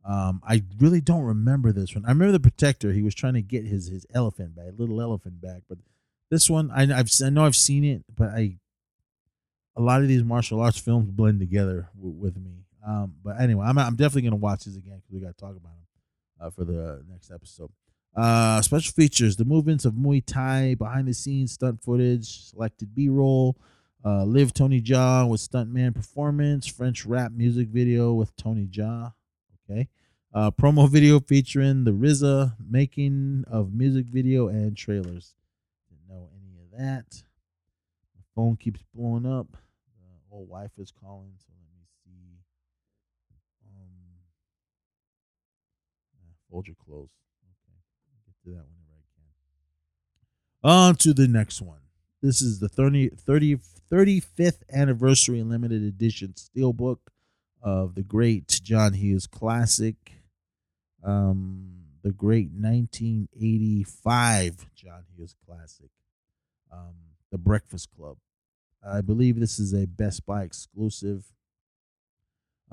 Um, 0.07 0.40
I 0.42 0.62
really 0.79 1.03
don't 1.03 1.25
remember 1.25 1.70
this 1.70 1.94
one. 1.94 2.07
I 2.07 2.09
remember 2.09 2.33
the 2.33 2.40
Protector. 2.40 2.92
He 2.92 3.03
was 3.03 3.14
trying 3.14 3.35
to 3.35 3.42
get 3.42 3.66
his 3.66 3.88
his 3.88 4.07
elephant 4.14 4.57
back, 4.57 4.73
little 4.79 5.03
elephant 5.03 5.42
back. 5.42 5.64
But 5.68 5.77
this 6.31 6.49
one, 6.49 6.70
I, 6.70 6.85
I've 6.99 7.11
I 7.23 7.29
know 7.29 7.44
I've 7.44 7.57
seen 7.57 7.85
it, 7.85 8.05
but 8.16 8.31
I 8.31 8.57
a 9.77 9.83
lot 9.83 10.01
of 10.01 10.09
these 10.09 10.25
martial 10.25 10.61
arts 10.61 10.79
films 10.79 11.11
blend 11.11 11.40
together 11.40 11.90
w- 11.94 12.16
with 12.16 12.38
me. 12.38 12.64
Um, 12.87 13.16
but 13.23 13.38
anyway, 13.38 13.66
I'm 13.66 13.77
I'm 13.77 13.97
definitely 13.97 14.23
gonna 14.23 14.37
watch 14.37 14.65
this 14.65 14.77
again 14.77 14.96
because 14.96 15.13
we 15.13 15.21
got 15.21 15.37
to 15.37 15.40
talk 15.44 15.56
about 15.56 15.75
them 15.75 15.83
uh, 16.40 16.50
for 16.50 16.64
the 16.64 17.02
next 17.10 17.30
episode. 17.30 17.70
Uh, 18.16 18.62
special 18.62 18.92
features: 18.92 19.37
the 19.37 19.44
movements 19.44 19.85
of 19.85 19.94
Muay 19.94 20.22
Thai, 20.24 20.74
behind 20.74 21.08
the 21.08 21.14
scenes 21.14 21.52
stunt 21.52 21.82
footage, 21.82 22.50
selected 22.50 22.94
B-roll, 22.94 23.56
uh, 24.04 24.24
live 24.24 24.52
Tony 24.52 24.80
Jaa 24.80 25.28
with 25.28 25.40
stuntman 25.40 25.94
performance, 25.94 26.66
French 26.66 27.04
rap 27.06 27.32
music 27.32 27.68
video 27.68 28.12
with 28.12 28.37
Tony 28.37 28.66
Jaa. 28.66 29.14
Okay. 29.68 29.88
Uh, 30.32 30.50
promo 30.50 30.88
video 30.88 31.20
featuring 31.20 31.85
the 31.85 31.92
RZA 31.92 32.56
making 32.68 33.44
of 33.48 33.72
music 33.72 34.06
video 34.06 34.48
and 34.48 34.76
trailers. 34.76 35.35
Didn't 35.88 36.08
know 36.08 36.28
any 36.37 36.58
of 36.60 36.78
that. 36.78 37.22
My 38.14 38.22
phone 38.35 38.56
keeps 38.56 38.82
blowing 38.92 39.26
up. 39.26 39.46
The 39.52 40.37
old 40.37 40.48
wife 40.48 40.72
is 40.78 40.92
calling, 40.92 41.32
so 41.38 41.52
Hold 46.55 46.69
your 46.69 46.77
clothes. 46.77 47.11
Okay. 47.42 47.75
Get 48.27 48.37
to 48.44 48.50
that 48.50 48.65
whenever 48.71 48.94
I 48.94 49.02
can. 50.63 50.71
On 50.71 50.94
to 50.94 51.13
the 51.13 51.27
next 51.27 51.61
one. 51.61 51.81
This 52.23 52.40
is 52.40 52.61
the 52.61 52.69
30, 52.69 53.09
30, 53.09 53.59
35th 53.90 54.63
anniversary 54.73 55.42
limited 55.42 55.83
edition 55.83 56.35
steelbook 56.35 56.98
of 57.61 57.96
the 57.96 58.05
great 58.05 58.61
John 58.63 58.92
Hughes 58.92 59.27
classic. 59.27 59.96
Um, 61.02 61.87
the 62.05 62.13
great 62.13 62.52
1985 62.52 64.69
John 64.77 65.02
Hughes 65.17 65.35
classic, 65.44 65.90
um, 66.71 66.94
The 67.33 67.38
Breakfast 67.38 67.88
Club. 67.96 68.19
I 68.87 69.00
believe 69.00 69.40
this 69.40 69.59
is 69.59 69.75
a 69.75 69.88
Best 69.88 70.25
Buy 70.25 70.44
exclusive. 70.44 71.25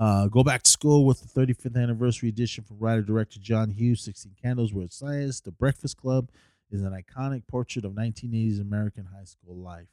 Uh, 0.02 0.26
go 0.26 0.42
back 0.42 0.64
to 0.64 0.70
school 0.70 1.04
with 1.04 1.20
the 1.20 1.40
35th 1.40 1.80
anniversary 1.80 2.28
edition 2.28 2.64
from 2.64 2.76
writer 2.80 3.02
director 3.02 3.38
John 3.38 3.70
Hughes. 3.70 4.00
16 4.00 4.32
Candles 4.42 4.72
It 4.74 4.92
Science. 4.92 5.40
The 5.40 5.52
Breakfast 5.52 5.96
Club 5.96 6.28
is 6.72 6.82
an 6.82 6.90
iconic 6.90 7.46
portrait 7.46 7.84
of 7.84 7.92
1980s 7.92 8.60
American 8.60 9.06
high 9.16 9.26
school 9.26 9.54
life. 9.54 9.86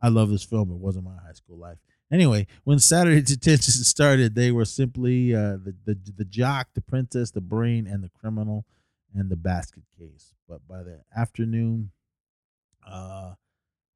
I 0.00 0.10
love 0.10 0.30
this 0.30 0.44
film. 0.44 0.70
It 0.70 0.76
wasn't 0.76 1.06
my 1.06 1.16
high 1.16 1.32
school 1.32 1.58
life. 1.58 1.78
Anyway, 2.12 2.46
when 2.62 2.78
Saturday 2.78 3.20
Detention 3.34 3.72
started, 3.82 4.36
they 4.36 4.52
were 4.52 4.64
simply 4.64 5.34
uh, 5.34 5.56
the, 5.56 5.74
the 5.84 5.98
the 6.16 6.24
jock, 6.24 6.68
the 6.74 6.80
princess, 6.80 7.32
the 7.32 7.40
brain, 7.40 7.84
and 7.88 8.04
the 8.04 8.10
criminal, 8.10 8.64
and 9.12 9.28
the 9.28 9.34
basket 9.34 9.82
case. 9.98 10.34
But 10.48 10.60
by 10.68 10.84
the 10.84 11.00
afternoon, 11.16 11.90
uh, 12.88 13.32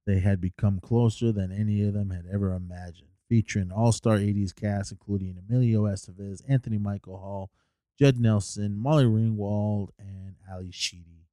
they 0.09 0.19
had 0.19 0.41
become 0.41 0.81
closer 0.81 1.31
than 1.31 1.53
any 1.53 1.87
of 1.87 1.95
them 1.95 2.11
had 2.11 2.25
ever 2.33 2.53
imagined. 2.53 3.12
Featuring 3.33 3.73
all-star 3.73 4.19
'80s 4.19 4.55
cast, 4.55 4.93
including 4.93 5.39
Emilio 5.39 5.85
Estevez, 5.85 6.43
Anthony 6.47 6.77
Michael 6.77 7.17
Hall, 7.17 7.51
Judd 7.99 8.21
Nelson, 8.21 8.77
Molly 8.77 9.07
Ringwald, 9.07 9.89
and 9.99 10.35
Ally 10.51 10.69
Sheedy. 10.71 11.25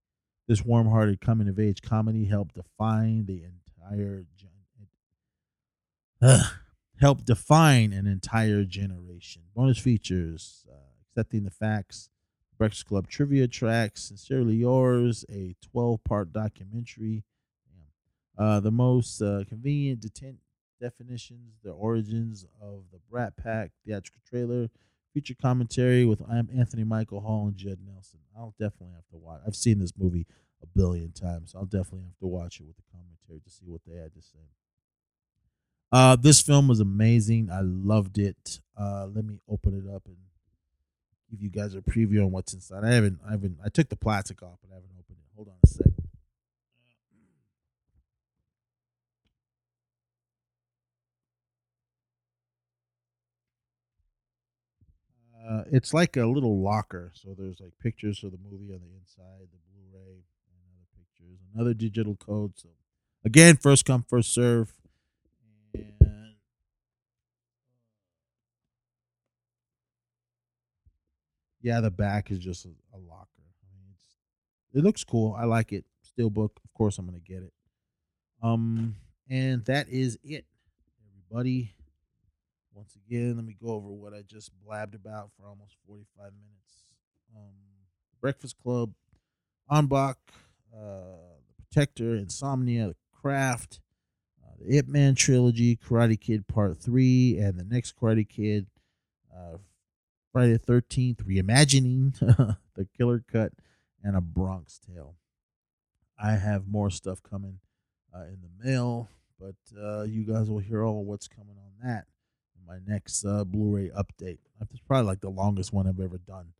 This 0.47 0.63
warm-hearted 0.63 1.19
coming-of-age 1.19 1.81
comedy 1.81 2.23
helped 2.23 2.55
define 2.55 3.25
the 3.25 3.43
entire. 3.43 4.23
Uh, 6.21 6.43
helped 7.01 7.25
define 7.25 7.91
an 7.91 8.07
entire 8.07 8.63
generation. 8.63 9.41
Bonus 9.53 9.77
features 9.77 10.65
uh, 10.71 10.75
Accepting 11.01 11.43
the 11.43 11.51
Facts, 11.51 12.09
Breakfast 12.57 12.85
Club 12.85 13.09
Trivia 13.09 13.49
Tracks, 13.49 14.03
Sincerely 14.03 14.55
Yours, 14.55 15.25
a 15.29 15.53
12 15.69 16.01
part 16.05 16.31
documentary. 16.31 17.25
Uh, 18.37 18.61
the 18.61 18.71
most 18.71 19.21
uh, 19.21 19.43
convenient 19.49 19.99
detent 19.99 20.37
definitions, 20.79 21.59
the 21.63 21.71
origins 21.71 22.45
of 22.61 22.83
the 22.91 22.99
Brat 23.09 23.35
Pack 23.37 23.71
theatrical 23.85 24.21
trailer, 24.27 24.69
feature 25.13 25.35
commentary 25.39 26.05
with 26.05 26.21
I'm 26.29 26.49
Anthony 26.55 26.83
Michael 26.83 27.21
Hall 27.21 27.47
and 27.47 27.57
Judd 27.57 27.79
Nelson. 27.85 28.19
I'll 28.37 28.55
definitely 28.59 28.95
have 28.95 29.07
to 29.11 29.17
watch. 29.17 29.41
I've 29.45 29.55
seen 29.55 29.79
this 29.79 29.93
movie 29.97 30.25
a 30.61 30.65
billion 30.67 31.11
times. 31.11 31.51
So 31.51 31.59
I'll 31.59 31.65
definitely 31.65 32.03
have 32.05 32.17
to 32.19 32.27
watch 32.27 32.59
it 32.59 32.65
with 32.65 32.75
the 32.75 32.83
commentary 32.91 33.39
to 33.41 33.49
see 33.49 33.65
what 33.65 33.81
they 33.87 33.95
had 33.95 34.13
to 34.13 34.21
say. 34.21 34.39
Uh, 35.91 36.15
this 36.15 36.41
film 36.41 36.67
was 36.67 36.79
amazing. 36.79 37.49
I 37.51 37.61
loved 37.61 38.17
it. 38.17 38.61
Uh, 38.77 39.07
let 39.13 39.25
me 39.25 39.39
open 39.49 39.73
it 39.73 39.93
up 39.93 40.03
and 40.05 40.17
give 41.31 41.41
you 41.41 41.49
guys 41.49 41.75
a 41.75 41.81
preview 41.81 42.23
on 42.23 42.31
what's 42.31 42.53
inside. 42.53 42.83
I 42.83 42.93
haven't, 42.93 43.19
I 43.27 43.31
haven't, 43.31 43.57
I 43.63 43.69
took 43.69 43.89
the 43.89 43.95
plastic 43.95 44.41
off, 44.43 44.59
but 44.61 44.71
I 44.71 44.75
haven't 44.75 44.91
opened 44.99 45.17
it. 45.19 45.35
Hold 45.35 45.47
on 45.47 45.55
a 45.63 45.67
sec. 45.67 45.98
Uh, 55.49 55.63
it's 55.71 55.95
like 55.95 56.15
a 56.15 56.27
little 56.27 56.61
locker. 56.61 57.11
So 57.15 57.33
there's 57.35 57.59
like 57.59 57.71
pictures 57.81 58.23
of 58.23 58.31
the 58.31 58.37
movie 58.37 58.71
on 58.71 58.81
the 58.81 58.99
inside, 58.99 59.47
the 59.51 59.57
Blu-ray, 59.73 60.21
and 60.51 60.61
other 60.75 60.85
pictures, 60.95 61.39
another 61.55 61.73
digital 61.73 62.15
code. 62.15 62.53
So 62.55 62.69
again, 63.25 63.57
first 63.57 63.83
come, 63.83 64.05
first 64.07 64.31
serve. 64.31 64.71
And 65.73 66.35
yeah, 71.61 71.81
the 71.81 71.89
back 71.89 72.29
is 72.29 72.37
just 72.37 72.65
a, 72.65 72.69
a 72.93 72.99
locker. 72.99 73.27
It's 73.91 74.05
it 74.73 74.83
looks 74.83 75.03
cool. 75.03 75.35
I 75.35 75.45
like 75.45 75.73
it. 75.73 75.83
Steelbook, 76.05 76.51
of 76.63 76.73
course, 76.75 76.99
I'm 76.99 77.07
gonna 77.07 77.17
get 77.17 77.41
it. 77.41 77.53
Um, 78.43 78.95
and 79.27 79.65
that 79.65 79.89
is 79.89 80.19
it, 80.23 80.45
everybody. 81.27 81.73
Once 82.79 82.95
again, 82.95 83.35
let 83.35 83.43
me 83.43 83.57
go 83.61 83.73
over 83.73 83.89
what 83.89 84.13
I 84.13 84.21
just 84.21 84.51
blabbed 84.65 84.95
about 84.95 85.31
for 85.35 85.45
almost 85.45 85.75
45 85.85 86.31
minutes. 86.31 86.85
Um, 87.35 87.51
Breakfast 88.21 88.55
Club, 88.57 88.93
Ong-Bak, 89.69 90.15
uh, 90.73 90.77
The 90.77 91.61
Protector, 91.61 92.15
Insomnia, 92.15 92.87
The 92.87 92.95
Craft, 93.11 93.81
the 94.61 94.77
Ip 94.77 94.87
Man 94.87 95.13
trilogy, 95.13 95.75
Karate 95.75 96.17
Kid 96.17 96.47
Part 96.47 96.81
3, 96.81 97.39
and 97.39 97.59
the 97.59 97.65
next 97.65 97.99
Karate 97.99 98.27
Kid, 98.27 98.67
uh, 99.35 99.57
Friday 100.31 100.53
the 100.53 100.59
13th, 100.59 101.25
reimagining 101.25 102.17
the 102.75 102.87
Killer 102.97 103.21
Cut, 103.29 103.51
and 104.01 104.15
a 104.15 104.21
Bronx 104.21 104.79
Tale. 104.79 105.15
I 106.17 106.31
have 106.31 106.65
more 106.65 106.89
stuff 106.89 107.21
coming 107.21 107.59
uh, 108.15 108.23
in 108.23 108.37
the 108.41 108.69
mail, 108.69 109.09
but 109.37 109.55
uh, 109.77 110.03
you 110.03 110.23
guys 110.23 110.49
will 110.49 110.59
hear 110.59 110.85
all 110.85 111.03
what's 111.03 111.27
coming 111.27 111.57
on 111.57 111.71
that 111.85 112.05
my 112.69 112.77
next 112.85 113.25
uh, 113.25 113.43
Blu 113.43 113.75
ray 113.75 113.89
update. 113.89 114.37
It's 114.61 114.81
probably 114.87 115.07
like 115.07 115.21
the 115.21 115.29
longest 115.29 115.73
one 115.73 115.87
I've 115.87 115.99
ever 115.99 116.19
done 116.19 116.53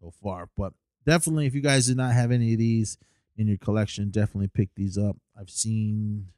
so 0.00 0.12
far, 0.22 0.48
but 0.56 0.72
definitely, 1.04 1.46
if 1.46 1.54
you 1.54 1.60
guys 1.60 1.86
did 1.86 1.96
not 1.96 2.12
have 2.12 2.30
any 2.30 2.52
of 2.52 2.58
these 2.58 2.98
in 3.36 3.48
your 3.48 3.56
collection, 3.56 4.10
definitely 4.10 4.48
pick 4.48 4.70
these 4.76 4.96
up. 4.96 5.16
I've 5.38 5.50
seen 5.50 6.28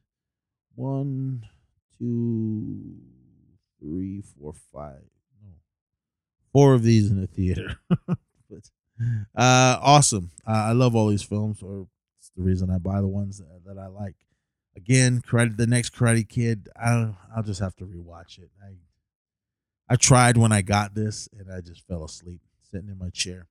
one, 0.75 1.47
two, 1.99 2.95
three, 3.81 4.23
four, 4.23 4.55
five. 4.73 5.03
No, 5.43 5.51
four 6.53 6.73
of 6.75 6.83
these 6.83 7.11
in 7.11 7.21
the 7.21 7.27
theater. 7.27 7.79
but 8.07 8.71
uh, 9.35 9.79
awesome. 9.83 10.31
Uh, 10.47 10.53
I 10.53 10.73
love 10.73 10.95
all 10.95 11.09
these 11.09 11.23
films, 11.23 11.63
or 11.63 11.87
it's 12.19 12.31
the 12.35 12.43
reason 12.43 12.71
I 12.71 12.79
buy 12.79 13.01
the 13.01 13.09
ones 13.09 13.39
that, 13.39 13.65
that 13.67 13.79
I 13.79 13.89
like. 13.89 14.17
Again, 14.77 15.21
credit 15.21 15.57
the 15.57 15.67
next 15.67 15.95
Karate 15.95 16.27
Kid. 16.27 16.69
I 16.77 17.11
I'll 17.37 17.43
just 17.43 17.61
have 17.61 17.75
to 17.77 17.85
rewatch 17.85 18.39
it. 18.39 18.51
I 18.63 18.75
I 19.89 19.97
tried 19.97 20.37
when 20.37 20.53
I 20.53 20.63
got 20.63 20.95
this, 20.95 21.29
and 21.39 21.53
I 21.53 21.61
just 21.61 21.87
fell 21.87 22.05
asleep 22.05 22.41
sitting 22.71 22.89
in 22.89 22.99
my 22.99 23.11
chair 23.11 23.47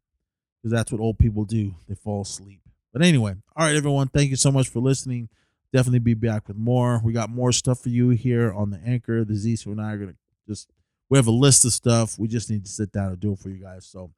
because 0.62 0.72
that's 0.72 0.92
what 0.92 1.02
old 1.02 1.18
people 1.18 1.46
do. 1.46 1.76
They 1.88 1.96
fall 1.96 2.22
asleep. 2.22 2.62
But 2.94 3.04
anyway, 3.04 3.36
all 3.56 3.66
right, 3.66 3.76
everyone. 3.76 4.08
Thank 4.08 4.30
you 4.30 4.36
so 4.36 4.52
much 4.52 4.70
for 4.70 4.80
listening 4.80 5.30
definitely 5.74 6.00
be 6.00 6.14
back 6.14 6.48
with 6.48 6.58
more. 6.58 7.02
We 7.04 7.14
got 7.14 7.30
more 7.30 7.52
stuff 7.52 7.82
for 7.82 7.90
you 7.90 8.10
here 8.10 8.52
on 8.52 8.72
the 8.72 8.80
anchor. 8.86 9.24
The 9.24 9.34
Zissou 9.34 9.68
and 9.68 9.82
I 9.82 9.94
are 9.94 9.98
gonna 9.98 10.16
just 10.48 10.70
we 11.10 11.18
have 11.18 11.28
a 11.28 11.32
list 11.32 11.66
of 11.66 11.74
stuff. 11.74 12.18
We 12.18 12.28
just 12.28 12.50
need 12.50 12.66
to 12.66 12.72
sit 12.72 12.92
down 12.92 13.10
and 13.10 13.20
do 13.20 13.34
it 13.34 13.40
for 13.40 13.50
you 13.50 13.62
guys. 13.62 13.86
So 13.86 14.12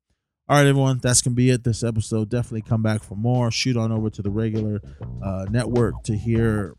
all 0.47 0.57
right, 0.57 0.65
everyone, 0.65 0.99
that's 1.01 1.21
gonna 1.21 1.35
be 1.35 1.49
it 1.49 1.63
this 1.63 1.83
episode. 1.83 2.29
Definitely 2.29 2.63
come 2.63 2.81
back 2.81 3.03
for 3.03 3.15
more. 3.15 3.51
Shoot 3.51 3.77
on 3.77 3.91
over 3.91 4.09
to 4.09 4.21
the 4.21 4.31
regular 4.31 4.81
uh, 5.23 5.45
network 5.49 6.03
to 6.05 6.15
hear 6.15 6.75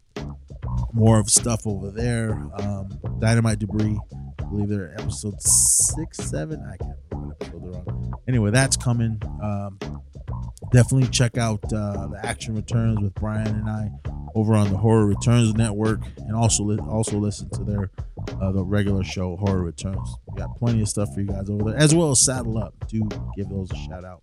more 0.92 1.18
of 1.18 1.30
stuff 1.30 1.66
over 1.66 1.90
there. 1.90 2.32
Um, 2.60 2.88
Dynamite 3.18 3.58
Debris. 3.58 3.98
I 4.38 4.44
believe 4.44 4.68
they're 4.68 4.94
episode 4.98 5.40
six, 5.40 6.18
seven. 6.18 6.60
I 6.62 6.76
can't 6.76 6.96
remember 7.12 7.28
what 7.28 7.42
episode 7.42 7.72
they're 7.72 7.94
on. 7.94 8.12
Anyway, 8.28 8.50
that's 8.50 8.76
coming. 8.76 9.20
Um, 9.42 9.78
definitely 10.72 11.08
check 11.08 11.36
out 11.38 11.64
uh, 11.72 12.08
the 12.08 12.20
Action 12.22 12.54
Returns 12.54 13.00
with 13.00 13.14
Brian 13.14 13.46
and 13.48 13.68
I 13.68 13.90
over 14.34 14.54
on 14.54 14.70
the 14.70 14.78
Horror 14.78 15.06
Returns 15.06 15.54
Network, 15.54 16.00
and 16.18 16.34
also 16.34 16.62
li- 16.64 16.78
also 16.88 17.18
listen 17.18 17.50
to 17.50 17.64
their 17.64 17.90
uh, 18.40 18.52
the 18.52 18.64
regular 18.64 19.02
show 19.02 19.36
Horror 19.36 19.62
Returns. 19.62 20.16
We 20.28 20.38
got 20.38 20.56
plenty 20.56 20.82
of 20.82 20.88
stuff 20.88 21.12
for 21.14 21.20
you 21.20 21.26
guys 21.26 21.50
over 21.50 21.70
there, 21.70 21.80
as 21.80 21.94
well 21.94 22.10
as 22.10 22.20
Saddle 22.24 22.58
Up. 22.58 22.74
Do 22.88 23.08
give 23.36 23.48
those 23.48 23.70
a 23.72 23.76
shout 23.76 24.04
out. 24.04 24.22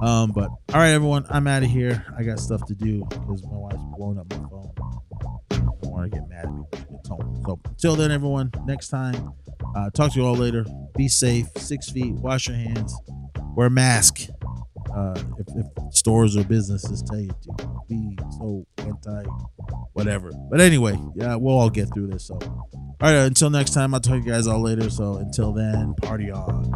Um, 0.00 0.32
but 0.32 0.48
all 0.48 0.80
right, 0.80 0.90
everyone, 0.90 1.26
I'm 1.30 1.46
out 1.46 1.62
of 1.62 1.70
here. 1.70 2.04
I 2.16 2.22
got 2.22 2.38
stuff 2.40 2.64
to 2.66 2.74
do 2.74 3.04
because 3.08 3.42
my 3.44 3.56
wife's 3.56 3.82
blowing 3.96 4.18
up 4.18 4.30
my 4.30 4.36
phone. 4.48 4.72
I 5.50 5.56
don't 5.56 5.84
want 5.84 6.10
to 6.10 6.18
get 6.18 6.28
mad 6.28 6.44
at 6.44 6.52
me. 6.52 6.64
So 7.04 7.60
until 7.64 7.96
then, 7.96 8.10
everyone, 8.10 8.52
next 8.64 8.88
time. 8.88 9.32
Uh, 9.74 9.90
talk 9.90 10.12
to 10.12 10.20
you 10.20 10.26
all 10.26 10.34
later. 10.34 10.64
Be 10.96 11.08
safe. 11.08 11.46
Six 11.56 11.90
feet. 11.90 12.14
Wash 12.14 12.48
your 12.48 12.56
hands. 12.56 12.94
Wear 13.54 13.66
a 13.66 13.70
mask 13.70 14.28
uh, 14.94 15.20
if, 15.38 15.46
if 15.56 15.94
stores 15.94 16.36
or 16.36 16.44
businesses 16.44 17.02
tell 17.02 17.20
you 17.20 17.28
to 17.28 17.80
be 17.88 18.16
so 18.38 18.66
anti 18.78 19.24
whatever. 19.92 20.30
But 20.50 20.60
anyway, 20.60 20.98
yeah, 21.14 21.34
we'll 21.36 21.58
all 21.58 21.70
get 21.70 21.92
through 21.92 22.08
this. 22.08 22.26
So, 22.26 22.38
all 22.42 22.92
right, 23.00 23.14
until 23.14 23.50
next 23.50 23.74
time, 23.74 23.94
I'll 23.94 24.00
talk 24.00 24.20
to 24.20 24.24
you 24.24 24.32
guys 24.32 24.46
all 24.46 24.60
later. 24.62 24.90
So, 24.90 25.16
until 25.16 25.52
then, 25.52 25.94
party 26.02 26.30
on. 26.30 26.74